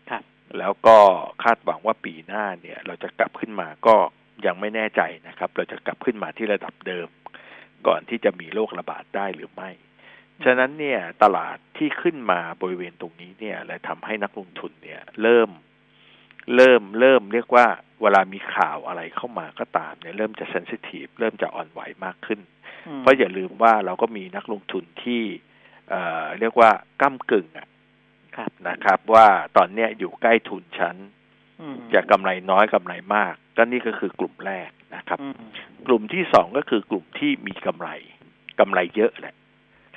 [0.09, 0.23] ครับ
[0.57, 0.97] แล้วก็
[1.43, 3.95] คาดหวังว่าปีหน้าเนี่ย เราจะกลับขึ้นมาก็
[4.45, 7.07] ยังไม่แน่ใจนะครับ เราจะกลับขึ้นมาที่ระดับเดิม
[7.87, 9.69] ก่อนที่จะมีโรคระบาดได้หรือไม่
[10.45, 15.49] ฉะนั้นเนี่ยตลาดที่ขึ้นมาบริเวณตรงนี้เนี่ยเลยทำให้นักลงทุนเนี่ย เริ่ม
[16.55, 17.67] เริ่มเริ่มเรียกว่า
[18.01, 22.39] เวลามีข่าวอะไรเข้ามาก็ตามเนี่ยเริ่มจะเซนซิทีฟเริ่มจะอ่อนไหวมากขึ้น
[22.87, 25.23] อืมเพราะอย่าลืมว่าเราก็มีนักลงทุนที่
[25.89, 26.71] เอ่อเรียกว่า
[27.01, 27.67] ก้ากึ่งอะ
[28.37, 31.07] ครับนะครับว่าตอนเนี้ยอยู่ใกล้ทุนชั้นอืม
[31.93, 35.35] จะกำไรน้อยกำไรมาก ก็นี่ก็คือกลุ่มแรกนะครับอืม
[35.87, 37.89] กลุ่มที่สองก็คือกลุ่มที่มีกำไร
[38.59, 39.35] กำไรเยอะแหละ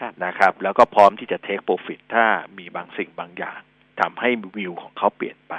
[0.00, 2.26] ครับนะครับ แล้วก็พร้อมที่จะเทคโปรฟิตถ้า
[2.58, 3.61] มีบางสิ่งบางอย่าง
[4.00, 5.54] ทำให้วิวของเขาเปลี่ยนไป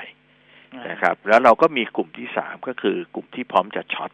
[0.90, 4.12] นะครับ แล้วเราก็มีกลุ่มที่สามก็คือกลุ่มที่พร้อมจะช็อต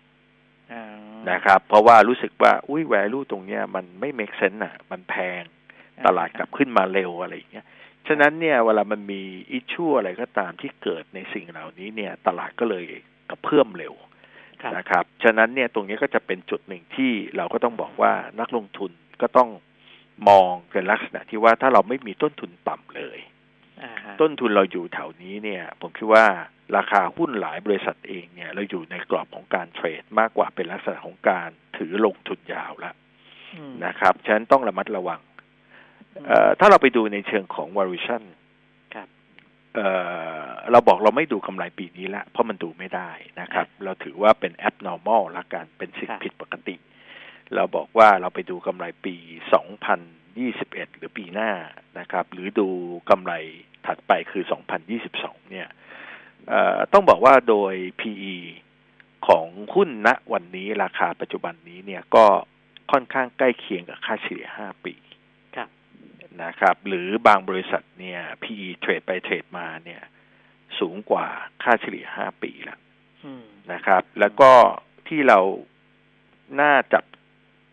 [0.74, 0.84] อ่า
[1.32, 5.44] นะครับ เพราะว่ารู้สึกว่าอุ้ยแวลูตรงเนี้ยมันไม่เม e เซน e อะ มันแพง
[6.06, 7.66] ตลาดกลับขึ้นมาเร็วอะไรอย่างเงี้ย
[8.08, 12.86] ฉะนั้นเนี่ยเวลามันมีอิชชูอะไรก็ตามที่เกิดในสิ่งเหล่านี้เนี่ย ตลาดก็เลย
[13.30, 13.94] กระเพื่อมเร็ว
[14.62, 18.92] ครับนะครับ ฉะนั้นเนี่ยตรงนี้ก็จะเป็นจุดหนึ่งที่เราก็ต้องบอกว่านักลงทุน
[19.22, 19.50] ก็ต้อง
[20.30, 23.20] มองเป็นลักษณะที่ว่าถ้าเราไม่มีต้นทุนต่ำเลย
[23.84, 26.26] อ่าฮะต้นทุนเราอยู่แถวนี้เนี่ย ผมคิดว่า
[26.78, 32.96] ราคาหุ้นหลายบริษัทเองเนี่ย เราอยู่ในกรอบของการเทรดมากกว่าเป็นลักษณะของการถือลงทุนยาวแล้ว
[33.56, 35.37] อืมนะครับฉะนั้นต้องระมัดระวังเอ่อ
[36.60, 38.24] ถ้าเราไปดูในเชิงของ valuation
[38.96, 39.08] ครับ
[39.76, 39.88] เอ่
[40.42, 43.10] อเราบอกเราไม่ดูกำไรปีนี้ละ เพราะมันดูไม่ได้
[43.42, 46.76] นะครับ เราถือว่าเป็น abnormal ละกันเป็นสิ่งครับผิดปกติ
[47.56, 49.16] เราบอกว่าเราไปดูกำไรปี
[50.28, 51.52] 2021 หรือปีหน้า
[52.00, 52.68] นะครับ หรือดู
[53.10, 53.34] กำไร
[53.86, 54.44] ถัดไปคือ
[54.98, 55.68] 2022 เนี่ย
[56.50, 58.36] เอ่อต้องบอกว่าโดย PE
[59.28, 62.26] ของหุ้นณวันนี้ราคาปัจจุบันนี้เนี่ยก็
[62.92, 65.07] ค่อนข้างใกล้เคียงกับค่าเฉลี่ย 5 ปีครับ
[66.44, 70.02] นะครับ หรือบางบริษัทเนี่ย PE เทรดไปเทรดมาเนี่ย
[70.80, 71.28] สูงกว่า
[71.64, 72.80] ค่าเฉลี่ย5ปีแล้ว
[73.26, 74.52] อืมนะครับ แล้วก็
[75.08, 75.40] ที่เรา
[76.62, 77.04] น่าจับ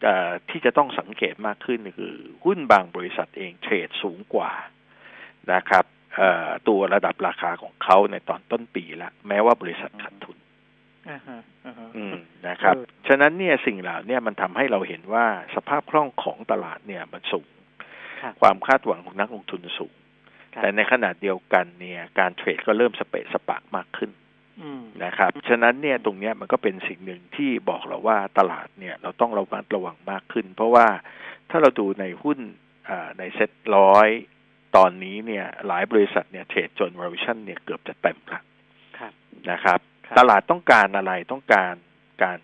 [0.05, 4.53] เอ่อที่จะต้องสังเกตมากขึ้นคือ หุ้นบางบริษัทเองเทรดสูงกว่า
[5.53, 5.85] นะครับ
[6.17, 10.37] เอ่อตัวระดับราคาของเขาในตอนต้นปีแล้วแม้ว่าบริษัทขาดทุน
[11.11, 12.17] อ่าฮะอ่าฮะอืม
[12.49, 17.49] นะครับเออฉะนั้นเนี่ยสิ่งเหล่าเนี้มันทำให้เราเห็นว่าสภาพคล่องของตลาดเนี่ยมันสูง
[18.25, 19.95] ครับความคาดหวังของนักลงทุนสูง
[20.55, 24.11] ครับแต่ในขณะเดียวกันเนี่ย การเทรดก็เริ่มสเปะสปะมากขึ้น
[24.63, 30.87] อืมนะครับ ฉะนั้นเนี่ยตรงเนี้ยมันก็เป็นสิ่งหนึ่งที่บอกเราว่าตลาดเนี่ย เราต้องระมัดระวังมากขึ้น เพราะว่า
[31.51, 32.39] ถ้าเราดูในหุ้น
[32.89, 34.09] อ่าในเซ็ตร้อย
[34.77, 38.41] ตอนนี้เนี่ยหลายบริษัทเนี่ยเทรดจน valuation เนี่ยเกือบจะเต็มละ
[38.99, 39.13] ครับ
[39.51, 41.75] นะครับครับ ตลาดต้องการอะไรต้องการ
[42.23, 42.39] การ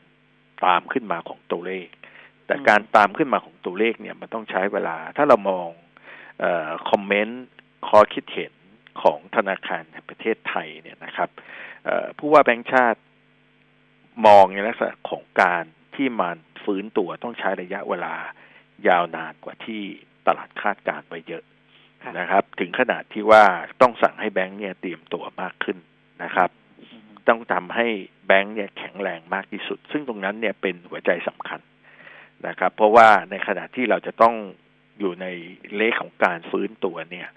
[0.64, 1.89] ตามขึ้นมาของตัวเลข
[2.51, 5.69] แต่อืมการตามขึ้นมาของตัวเลขเนี่ยมันต้องใช้เวลา ถ้าเรามอง
[6.41, 7.45] เออคอมเมนต์
[7.89, 8.53] ข้อคิดเห็น
[9.03, 11.29] ของธนาคารแห่งประเทศไทยเนี่ยนะครับ
[11.85, 13.01] เอ่อผู้ว่าแบงค์ชาติ
[14.27, 18.15] มองในลักษณะของการที่มันฟื้นตัวต้องใช้ระยะเวลา
[18.89, 19.83] ยาวนานกว่าที่
[20.27, 21.45] ตลาดคาดการณ์ไว้เยอะ
[22.03, 23.45] ครับนะครับ ถึงขนาดที่ว่า
[23.81, 25.79] ต้องสั่งให้แบงค์เนี่ยเตรียมตัวมากขึ้น
[26.23, 27.87] นะครับอืมต้องทำให้
[28.27, 31.61] แบงค์เนี่ยแข็งแรงมากที่สุด ซึ่งตรงนั้นเนี่ยเป็นหัวใจสำคัญ
[32.47, 34.34] นะครับ เพราะว่าในขณะที่เราจะต้อง
[34.99, 35.26] อยู่ใน
[35.76, 37.28] เลขของการฟื้นตัวเนี่ย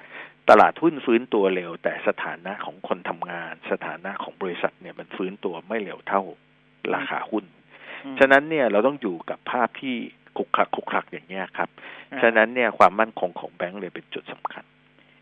[0.49, 6.21] ตลาดหุ้นฟื้นตัวเร็ว แต่สถานะของคนทำงาน สถานะของบริษัทเนี่ยมันฟื้นตัวไม่เร็วเท่า
[6.95, 7.45] ราคาหุ้น
[8.05, 9.95] อืมฉะนั้นเนี่ยเราต้องอยู่กับภาพที่
[10.37, 11.69] คุกคักคุกคักอย่างเงี้ยครับ
[12.11, 14.63] อ่าฉะนั้นเนี่ยความมั่นคงของแบงค์เลยเป็นจุดสำคัญ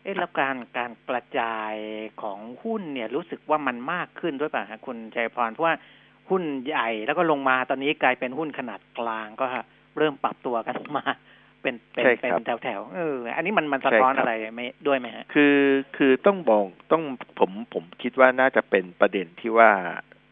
[0.02, 1.74] เอ๊ะแล้วการการกระจาย
[2.22, 5.74] ของหุ้นเนี่ยรู้สึกว่ามันมากขึ้นด้วยป่ะฮะคุณชัยพรเพราะว่า
[6.30, 9.46] หุ้นใหญ่แล้วก็ลงมาตอนนี้กลายเป็นหุ้นขนาดกลางก็
[9.98, 11.04] เริ่มปรับตัวกันมา
[11.62, 15.58] เป็นเป็นใช่เป็นครับแถวแถวๆเออ อันนี้มันมันสะใช่ท้อนครับอะไรไหมด้วยไหมฮะ คือ
[15.96, 17.02] คือต้องมองต้อง
[17.38, 19.70] ผมผมคิดว่าน่าจะเป็นประเด็นที่ว่า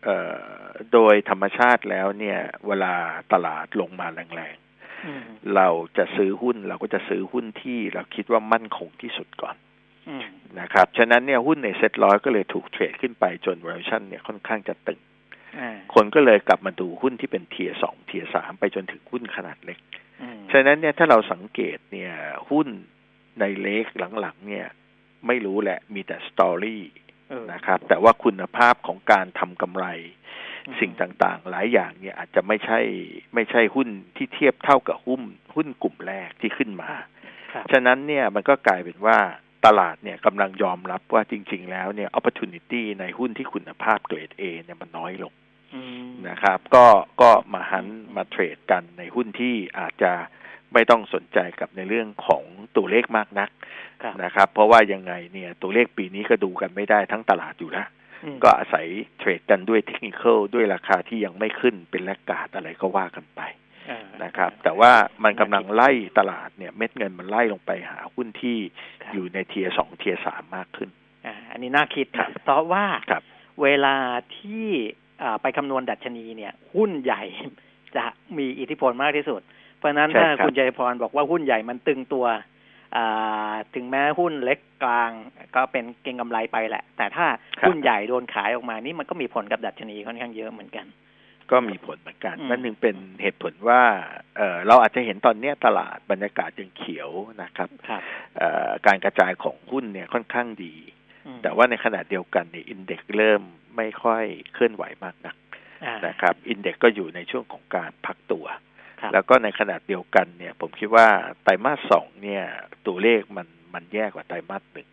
[0.05, 2.93] เอ่อโดยธรรมชาติแล้วเนี่ย เวลา
[3.33, 4.57] ตลาดลงมาแรง
[5.07, 5.69] อืมๆเรา
[5.99, 9.57] จะซื้อหุ้นเราก็จะซื้อหุ้นที่เราคิดว่ามั่นคงที่สุดก่อน
[10.09, 10.25] อืม
[10.61, 15.10] นะครับ ฉะนั้นเนี่ยหุ้นในเซ็ตร้อยก็เลยถูกเทรดขึ้นไปจน valuation เนี่ยค่อนข้างจะตึงอ่า
[15.95, 19.79] คนก็เลยกลับมาดูหุ้นที่เป็นเทียสองเทียสามไปจนถึงหุ้นขนาดเล็ก
[20.23, 22.13] อืมฉะนั้นเนี่ยถ้าเราสังเกตเนี่ย
[22.51, 22.69] หุ้น
[23.41, 23.87] ในเล็ก
[24.21, 24.67] หลังๆเนี่ย
[25.27, 26.83] ไม่รู้แหละมีแต่สตอรี่
[27.31, 29.87] เออนะครับ แต่ว่าคุณภาพของการทำกำไร
[30.67, 32.81] อืมสิ่งต่างๆ หลายอย่างเนี่ยอาจจะไม่ใช่
[33.35, 35.23] ไม่ใช่หุ้นที่เทียบเท่ากับหุ้น
[35.55, 36.91] หุ้นกลุ่มแรกที่ขึ้นมา
[37.53, 39.19] ครับฉะนั้นเนี่ยมันก็กลายเป็นว่า
[39.67, 45.33] ตลาดเนี่ยกำลังยอมรับว่าจริง ๆ แล้วเนี่ย opportunity ในหุ้นที่คุณภาพเกรด A เนี่ยมันน้อยลง
[45.75, 46.87] อืมนะครับ ก็
[47.21, 47.87] ก็มาหัน
[48.17, 50.13] มา trade กันในหุ้นที่อาจจะ
[50.73, 52.43] ไม่ต้องสนใจกับในเรื่องของ
[52.77, 53.51] ตัวเลขมากนัก
[54.03, 57.89] ครับนะครับ เพราะว่ายังไงเนี่ยตัวเลขปีนี้ก็ดูกันไม่ได้ทั้งตลาดอยู่แล้ว
[58.25, 58.87] อืมก็อาศัย
[59.19, 63.70] trade กันด้วย technical ด้วยราคาที่ยังไม่ขึ้นเป็น laggard อะไรก็ว่ากันไปอ่า
[64.25, 64.93] นะครับ แต่ว่า
[65.25, 68.59] มันกำลังไล่ตลาดเนี่ยเม็ดเงินมันไล่ลงไปหาหุ้นที่
[69.03, 70.89] ครับอยู่ในเทียสองเทียสามมากขึ้น
[71.27, 73.23] อ่าอันนี้น่าคิดครันะบเพราะว่าครับ
[73.63, 73.97] เวลา
[74.37, 74.67] ที่
[75.23, 77.23] อ่าไปคำนวณดัชนีเนี่ย หุ้นใหญ่
[77.97, 78.05] จะ
[78.39, 79.41] มีอิทธิพลมากที่สุด
[79.79, 82.27] เพราะฉะนั้นใช่ถ้าครับคุณชัยพรบอกว่าหุ้นใหญ่มันตึงตัว
[82.97, 85.11] อ่าถึงแม้หุ้นเล็กกลาง
[85.55, 87.27] ก็เป็นเก็งกำไรไปแหละ แต่ถ้า
[87.61, 90.87] ครับหุ้นใหญ่โดนขายออกมานี่มันก็มีผลกับดัชนีค่อนข้างเยอะเหมือนกัน
[91.51, 93.83] ก็มีผลเหมือนกันอืมนั่นหนึ่งเป็นเหตุผลว่า
[94.37, 97.11] เออเราอาจจะเห็นตอนเนี้ยตลาดบรรยากาศยังเขียว
[97.43, 98.03] นะครับครับ
[98.37, 100.75] เอ่อการกระจายของหุ้นเนี่ยค่อนข้างดี
[101.27, 103.43] อืมแต่ว่าในขณะเดียวกันเนี่ยอินเด็กเริ่ม
[103.77, 105.37] ไม่ค่อยเคลื่อนไหวมากนัก
[105.85, 108.47] อ่านะครับ อินเด็กก็อยู่ในช่วงของการพักตัว
[109.01, 111.09] ครับแล้วก็ในขณะเดียวกันเนี่ย ผมคิดว่า
[111.43, 112.45] ไตรมาสสองเนี่ย
[112.87, 114.89] ตัวเลขมันมันแย่กว่าไตรมาสหนึ่ง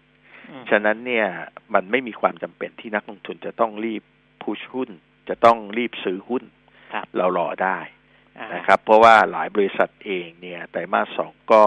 [0.52, 1.28] อืมฉะนั้นเนี่ย
[1.74, 4.04] มันไม่มีความจำเป็นที่นักลงทุนจะต้องรีบ
[4.42, 4.90] พุชหุ้น
[5.30, 6.44] จะต้องรีบซื้อหุ้น
[6.94, 7.78] ครับเรารอได้
[8.38, 11.64] อ่านะครับ เพราะว่าหลายบริษัทเองเนี่ยไตรมาสสองก็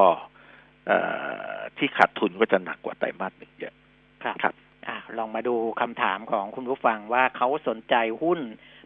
[0.87, 0.99] เอ่
[1.55, 3.75] อที่ขาดทุนก็จะหนักกว่าไตรมาสหนึ่งเยอะ
[4.25, 4.55] ครับครับ
[4.89, 8.41] อ่าลองมาดูคำถามของคุณผู้ฟังว่าเขาสนใจหุ้น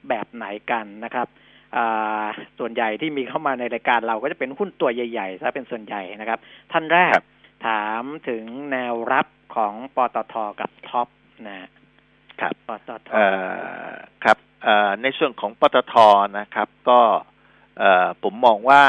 [0.08, 1.28] แบบไหนกันนะครับ
[1.76, 2.26] อ่า
[2.58, 6.38] ส่วนใหญ่ที่มีเข้ามาในรายการเราก็จะเป็นหุ้นตัวใหญ่ๆซะเป็นส่วนใหญ่นะครับ
[6.72, 7.26] ท่านแรกครับ
[7.66, 11.08] ถามถึงแนวรับของปตทกับท็อป
[11.48, 11.68] นะ
[12.40, 13.28] ครับปตทเอ่
[13.88, 13.92] อ
[14.24, 14.53] ครับเอ่อ
[15.02, 15.94] ในส่วนของปตท
[16.38, 17.00] นะครับ ก็
[17.78, 18.84] เอ่อผมมองว่า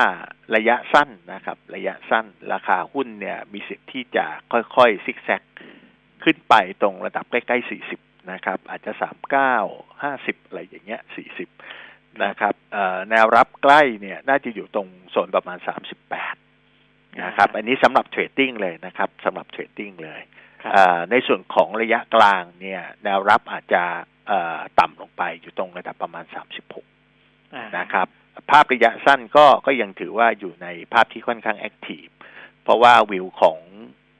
[0.56, 5.42] ระยะสั้นนะครับ ระยะสั้น ราคาหุ้นเนี่ยมีสิทธิ์ที่จะค่อยๆซิกแซก
[6.24, 8.92] ขึ้นไปตรงระดับใกล้ๆ 40 นะครับ อาจจะ
[9.52, 11.02] 39 50 อะไรอย่างเงี้ย
[11.62, 15.58] 40 นะครับเอ่อแนวรับใกล้เนี่ยน่าจะอยู่ตรงโซนประมาณ
[16.40, 20.22] 38 นะครับ อันนี้สำหรับ trading เลยนะครับสำหรับ trading เลย
[20.64, 23.84] ครับเอ่อในส่วนของระยะกลางเนี่ย แนวรับอาจจะ
[24.28, 26.26] เอ่อต่ำลง ไปอยู่ตรงระดับประมาณ
[26.90, 28.08] 36อ่านะครับ
[28.52, 32.06] ภาพระยะสั้นก็ก็ยังถือว่าอยู่ในภาพที่ค่อนข้าง active
[32.64, 33.60] เพราะว่าวิวของ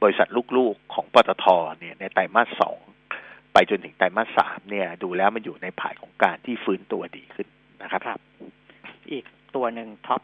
[0.02, 0.28] บริษัท
[0.58, 1.46] ลูกๆของปตท
[1.80, 2.80] เนี่ยในไตรมาสสอง
[3.54, 7.48] ไปจนถึงไตรมาสสามเนี่ยดูแล้วมันอยู่ในผ่านของการที่ฟื้นตัวดีขึ้น
[7.82, 8.20] นะครับครับ
[9.12, 9.26] อีก
[9.56, 10.22] ตัวหนึ่ง TOP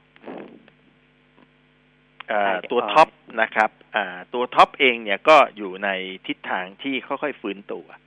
[2.27, 3.09] เอ่อใช่ตัวเอ่อ TOP
[3.41, 5.89] นะครับอ่าตัว TOP เองเนี่ยก็อยู่ใน
[6.27, 8.01] ทิศทางที่ค่อยๆฟื้นตัวครับ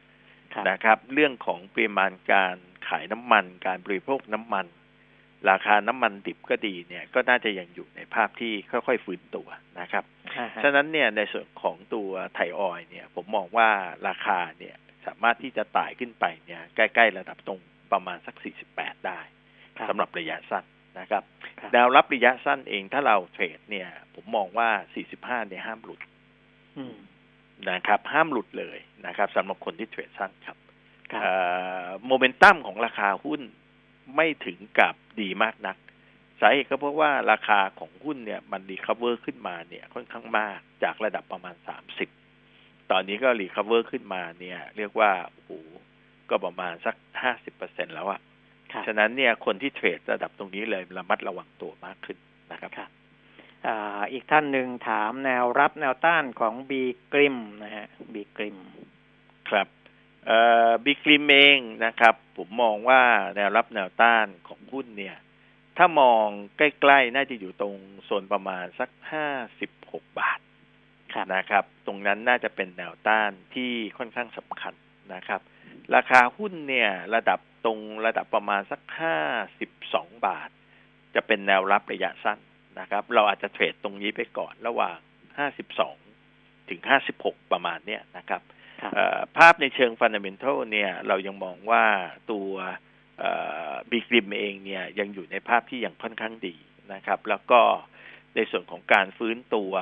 [0.71, 2.57] นะครับ เรื่องของปริมาณการ
[2.89, 4.67] ขายน้ำมัน การบริโภคน้ำมัน
[5.51, 9.49] ราคาน้ำมันดิบก็ดีเนี่ย ก็น่าจะยังอยู่ในภาพที่ค่อยๆฟื้นตัว
[9.81, 10.05] นะครับ
[10.39, 13.71] อ่าฮะฉะนั้นเนี่ยในส่วนของตัวไทยออยล์เนี่ย ผมมองว่า
[14.09, 14.77] ราคาเนี่ย
[15.07, 17.61] สามารถที่จะไต่ขึ้นไปเนี่ย ใกล้ๆระดับตรง
[17.93, 18.37] ประมาณสัก
[18.71, 19.21] 48 ได้
[19.77, 20.65] ครับสำหรับระยะสั้น
[21.01, 21.23] นะครับ
[21.61, 24.69] ครับแนวรับระยะสั้นเองถ้าเราเทรดเนี่ย ผมมองว่า
[25.09, 26.01] 45 เนี่ยห้ามหลุด
[26.79, 26.97] อืม
[27.71, 30.57] นะครับห้ามหลุดเลยนะครับสำหรับคนที่เทรดสั้นครับ
[31.13, 31.33] ครับเอ่
[31.85, 33.41] อโมเมนตัมของราคาหุ้น
[34.17, 35.77] ไม่ถึงกับดีมากนัก
[36.41, 41.57] สาเหตุก็เพราะว่าราคาของหุ้นเนี่ยมัน recover ขึ้นมาเนี่ยค่อนข้างมากจากระดับประมาณ
[42.23, 45.51] 30ตอนนี้ก็ recover ขึ้นมาเนี่ย เรียกว่าโอ้โห
[46.31, 46.95] ก็ประมาณสัก
[47.45, 48.21] 50%แล้วอะ
[48.73, 52.19] ครับฉะนั้นเนี่ยคนที่เทรดระดับตรงนี้เลยระมัดระวังตัวมากขึ้น
[52.53, 52.91] นะครับครับ
[53.67, 58.59] อ่าอีกท่านหนึ่งถามแนวรับแนวต้านของบีกริมนะฮะบีกริม
[59.49, 59.69] ครับ
[60.27, 60.39] เอ่
[60.69, 63.03] อบิกริมเองนะครับ ผมมองว่า
[63.37, 65.17] แนวรับแนวต้านของหุ้นเนี่ย
[65.77, 69.27] ถ้ามองใกล้ๆ น่าจะอยู่ตรงโซนประมาณสักห้า
[69.61, 70.41] สิบหกบาท
[71.13, 74.75] ครับนะครับ ตรงนั้นน่าจะเป็นแนวต้านที่ค่อนข้างสำคัญ
[75.15, 75.41] นะครับ
[75.95, 79.17] ราคาหุ้นเนี่ย ระดับตรงระดับประมาณสักห้า
[79.59, 80.49] สิบสองบาท
[81.15, 82.39] จะเป็นแนวรับระยะสั้น
[82.81, 84.99] นะครับ เราอาจจะเทรดตรงนี้ไปก่อนระหว่าง
[85.39, 85.97] ห้าสิบสอง
[86.71, 88.43] ถึงห้าสิบหกประมาณเนี้ยนะครับ
[88.81, 91.85] ครับเอ่อภาพในเชิงฟันเดเมนทัลเนี่ย เรายังมองว่า
[92.33, 92.51] ตัว
[93.91, 96.57] บิ๊กริมเองเนี่ย ยังอยู่ในภาพที่ยังค่อนข้างดี
[96.93, 97.61] นะครับ แล้วก็
[98.37, 99.73] ในส่วนของการฟื้นตัว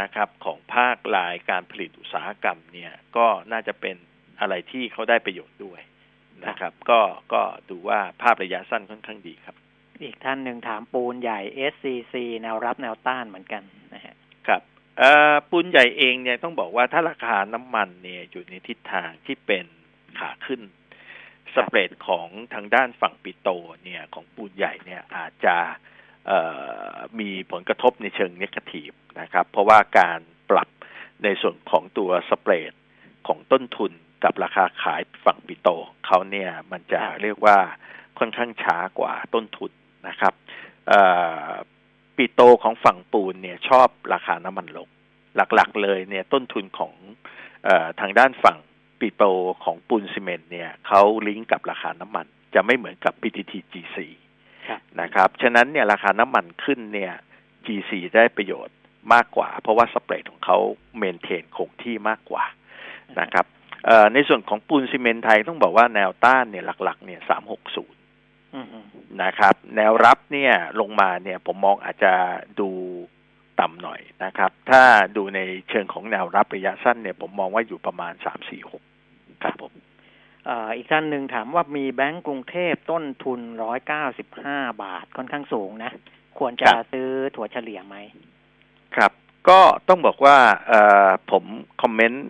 [0.00, 3.96] นะครับ ของภาคลายการผลิตอุตสาหกรรมเนี่ย ก็น่าจะเป็น
[4.40, 5.80] อะไรที่เขาได้ประโยชน์ด้วย
[6.46, 7.00] นะครับ ก็
[7.32, 9.56] ก็ดูว่าภาพระยะสั้นค่อนข้างดีครับ
[10.04, 11.40] อีกท่านหนึ่งถามปูนใหญ่
[11.72, 13.62] SCC แนวรับแนวต้านเหมือนกัน
[13.94, 14.14] นะฮะ
[14.46, 14.62] ครับ
[15.50, 19.66] ปูนใหญ่เองเนี่ยต้องบอกว่าถ้าราคาน้ำมันเนี่ยอยู่ในทิศทางที่เป็น
[20.18, 20.60] ขาขึ้น
[21.54, 23.48] สเปรดของทางด้านฝั่งปิโต
[23.84, 25.56] เนี่ยของปูนใหญ่เนี่ยอาจจะ
[27.20, 28.90] มีผลกระทบในเชิงเนกาทีฟ
[29.20, 30.68] นะครับ เพราะว่าการปรับ
[31.24, 32.72] ในส่วนของตัวสเปรด
[33.26, 33.92] ของต้นทุน
[34.24, 35.68] กับราคาขายฝั่งปิโต
[36.06, 37.58] เขาเนี่ยมันจะเรียกว่า
[38.18, 39.72] ค่อนข้างช้ากว่าต้นทุน
[40.08, 40.34] นะครับ
[40.88, 41.00] เอ่
[41.48, 41.50] อ
[42.16, 44.88] ปิโตของฝั่งปูนเนี่ยชอบราคาน้ำมันลง
[45.36, 46.92] หลักๆเลยเนี่ยต้นทุนของ
[47.64, 48.58] เออทางด้านฝั่ง
[49.00, 49.24] ปิโต
[49.64, 53.96] ของปูนซีเมนต์เนี่ยเขาลิงก์กับราคาน้ำมัน จะไม่เหมือนกับ PTT GC
[54.68, 57.12] ครับนะครับฉะนั้นเนี่ยราคาน้ำมันขึ้นเนี่ย
[57.66, 58.76] GC ได้ประโยชน์
[59.12, 60.58] มากกว่า เพราะว่าสเปรดของเขา
[60.98, 62.44] เมนเทนคงที่มากกว่า
[63.20, 63.46] นะครับ
[63.86, 72.12] เอ่อในส่วนของปูนซีเมนต์ไทยต้องบอกว่าแนวต้านเนี่ยหลักๆเนี่ย360อืมนะครับ แนวรับเนี่ยลงมาเนี่ยผมมองอาจจะ
[72.60, 72.70] ดู
[73.60, 74.82] ต่ำหน่อยนะครับ ถ้า
[75.16, 78.82] ดูในเชิงของแนวรับระยะสั้นเนี่ยผมมองว่าอยู่ประมาณสามสี่หก
[79.42, 79.72] ครับผม
[80.46, 85.92] เอ่ออีกท่านหนึ่งถามว่ามีแบงก์กรุงเทพต้นทุนร้อยเก้าสิบห้าบาทค่อนข้างสูงนะ
[86.38, 87.96] ควรจะครับซื้อถั่วเฉลี่ยไหม
[88.96, 89.12] ครับ
[89.48, 90.38] ก็ต้องบอกว่า
[90.68, 91.44] เอ่อผม
[91.82, 92.26] คอมเมนต์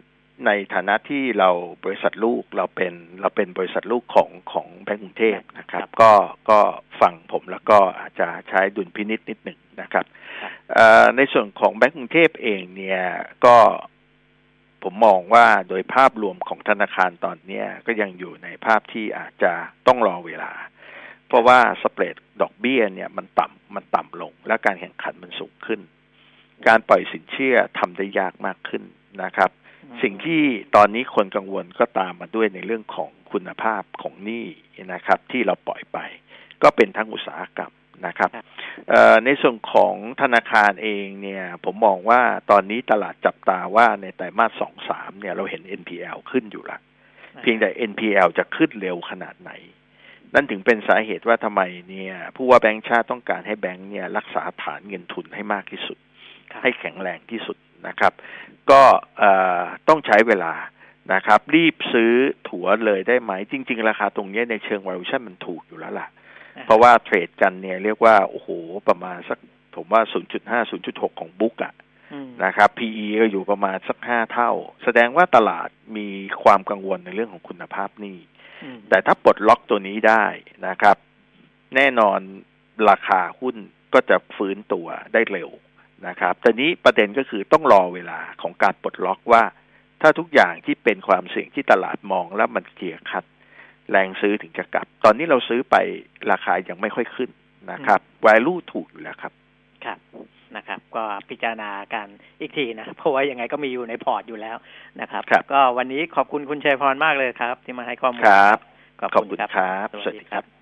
[0.46, 1.50] ในฐานะที่เรา
[1.84, 6.12] บริษัทลูกเราเป็นเราเป็นบริษัทลูกของของแบงก์กรุงเทพนะครับครับก็
[6.50, 6.58] ก็
[7.00, 10.04] ฟังผมแล้วก็อาจจะใช้ดุลพินิษนิดหนึ่งนะครับ
[10.40, 13.02] ครับเอ่อในส่วนของแบงก์กรุงเทพเองเนี่ย
[13.44, 13.56] ก็
[14.82, 19.52] ผมมองว่าโดยภาพรวมของธนาคารตอนเนี้ยก็ยังอยู่ในภาพที่อาจจะ
[19.86, 20.52] ต้องรอเวลา
[21.28, 25.80] เพราะว่าสเปรดดอกเบี้ยเนี่ยมันต่ำมันต่ำลง และการแข่งขันมันสูงขึ้น
[26.66, 28.82] การปล่อยสินเชื่อทำได้ยากมากขึ้น
[29.22, 29.50] นะครับ
[30.02, 30.42] สิ่งที่
[30.76, 34.46] ตอนนี้คนกังวลก็ตามมาด้วยในเรื่องของคุณภาพของหนี้
[34.92, 35.98] นะครับ ที่เราปล่อยไป
[36.62, 37.72] ก็เป็นทั้งอุตสาหกรรม
[38.06, 38.44] นะครับครับ
[38.90, 42.20] เอ่อในส่วนของธนาคารเองเนี่ย ผมมองว่า
[42.50, 46.78] ตอนนี้ตลาดจับตาว่าในไตรมาสสองสามเนี่ยเราเห็น NPL ขึ้นอยู่ละ
[47.42, 49.52] เพียงแต่ NPL จะขึ้นเร็วขนาดไหน
[50.34, 55.98] นั่นถึงเป็นสาเหตุว่าทำไมเนี่ยผู้ว่าแบงก์ชาติต้องการให้แบงก์เนี่ยรักษาฐานเงินทุนให้มากที่สุด
[56.52, 57.56] ครับให้แข็งแรงที่สุด
[57.88, 58.12] นะครับ
[58.70, 58.82] ก็
[59.18, 60.52] เอ่อต้องใช้เวลา
[61.12, 62.12] นะครับ รีบซื้อ
[62.48, 66.08] ถั่วเลยได้ไหม จริง ๆ ราคาตรงเนี้ยในเชิง valuation มันถูกอยู่แล้วล่ะ
[66.66, 68.48] เพราะว่าเทรดกันเนี่ยเรียกว่า โอ้โห
[68.88, 69.38] ประมาณสัก
[69.76, 70.02] ผมว่า
[70.42, 70.70] 0.5
[71.10, 71.74] 0.6 ของบุ๊กอะ
[72.12, 74.50] อืมนะครับ PE ก็อยู่ประมาณสักห้าเท่า
[74.84, 76.08] แสดงว่าตลาดมี
[76.42, 78.18] ความกังวลในเรื่องของคุณภาพหนี้
[78.62, 80.24] อืมแต่ถ้าปลดล็อกตัวนี้ได้
[80.68, 80.96] นะครับ
[81.74, 82.18] แน่นอน
[82.90, 83.56] ราคาหุ้น
[83.94, 85.50] ก็จะฟื้นตัวได้เร็ว
[86.08, 89.42] นะครับแต่นี้ประเด็นก็คือต้องรอเวลาของการปลดล็อกว่า
[90.02, 93.24] ถ้าทุกอย่างที่เป็นความเสี่ยงที่ตลาดมองแล้วมันเคลียร์คัด
[93.90, 95.76] แรงซื้อถึงจะกลับ ตอนนี้เราซื้อไป
[96.30, 97.30] ราคายังไม่ค่อยขึ้น
[97.72, 99.32] นะครับ value ถูกอยู่แล้วครับ
[99.84, 99.98] ครับ
[100.56, 102.06] นะครับ ก็พิจารณากัน
[102.40, 104.56] อีกทีนะเพราะว่ายังไงก็มีอยู่ในพอร์ตอยู่แล้ว
[105.00, 108.58] นะครับครับก็วันนี้ขอบคุณคุณชัยพรมากเลยครับ ที่มาให้ข้อมูลครับ
[109.00, 110.61] ขอบขอบคุคุณณครับครับสสวัวัสสดีดีคครัรับบ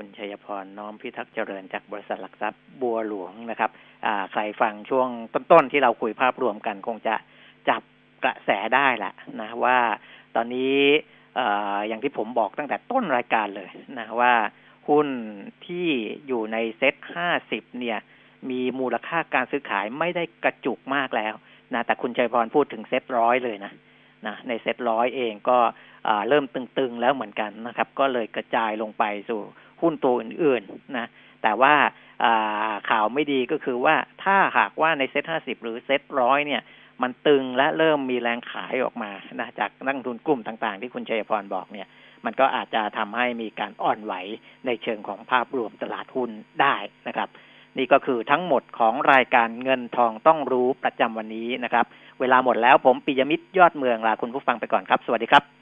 [0.00, 3.70] คุณชัยพรน้อมพิทักษ์เจริญจากบริษัทหลักทรัพย์บัวหลวงนะครับ
[4.06, 7.14] อ่าใครฟังช่วงต้นๆที่เราคุยภาพรวมกันคงจะ
[7.68, 7.82] จับ
[8.24, 9.78] กระแสได้แหละนะว่า
[10.36, 10.76] ตอนนี้
[11.38, 11.40] อ
[11.88, 14.34] อย่างที่ผมบอกตั้งแต่ต้นรายการเลยนะว่า
[14.88, 15.08] หุ้น
[15.66, 15.88] ที่
[16.26, 17.98] อยู่ในเซ็ตห้าสิบเนี่ย
[18.50, 21.34] มีมูลค่าการซื้อขายไม่ได้กระจุกมากแล้ว
[21.74, 23.72] นะแต่คุณชัยพรพูดถึงเซ็ตร้อยเลยนะ
[24.26, 25.58] นะในเซ็ตร้อยเองก็
[26.28, 29.40] เริ่มตึงๆแล้วเหมือนกันนะครับ ก็เลยกระจายลงไปสู่
[29.80, 31.06] หุ้นตัวอื่นๆนะ
[31.42, 31.74] แต่ว่า
[32.90, 36.62] ข่าวไม่ดีก็คือว่าถ้าหากว่าในเซ็ตห้าสิบหรือเซ็ตร้อยเนี่ย
[37.02, 39.10] มันตึงและเริ่มมีแรงขายออกมา
[39.40, 41.86] นะจากนักทุนกลุ่มต่างๆ ที่คุณชัยพรบอกเนี่ย
[42.24, 44.14] มันก็อาจจะทำให้มีการอ่อนไหว
[44.66, 46.30] ในเชิงของภาพรวมตลาดหุ้น
[46.62, 46.76] ได้
[47.08, 47.28] นะครับ
[47.78, 51.84] นี่ก็คือทั้งหมดของรายการเงินทองต้องรู้ประจำวันนี้นะครับ
[52.20, 55.57] เวลาหมดแล้วผมปิยมิตรยอดเมืองลาคุณผู้ฟังไปก่อนครับ สวัสดีครับ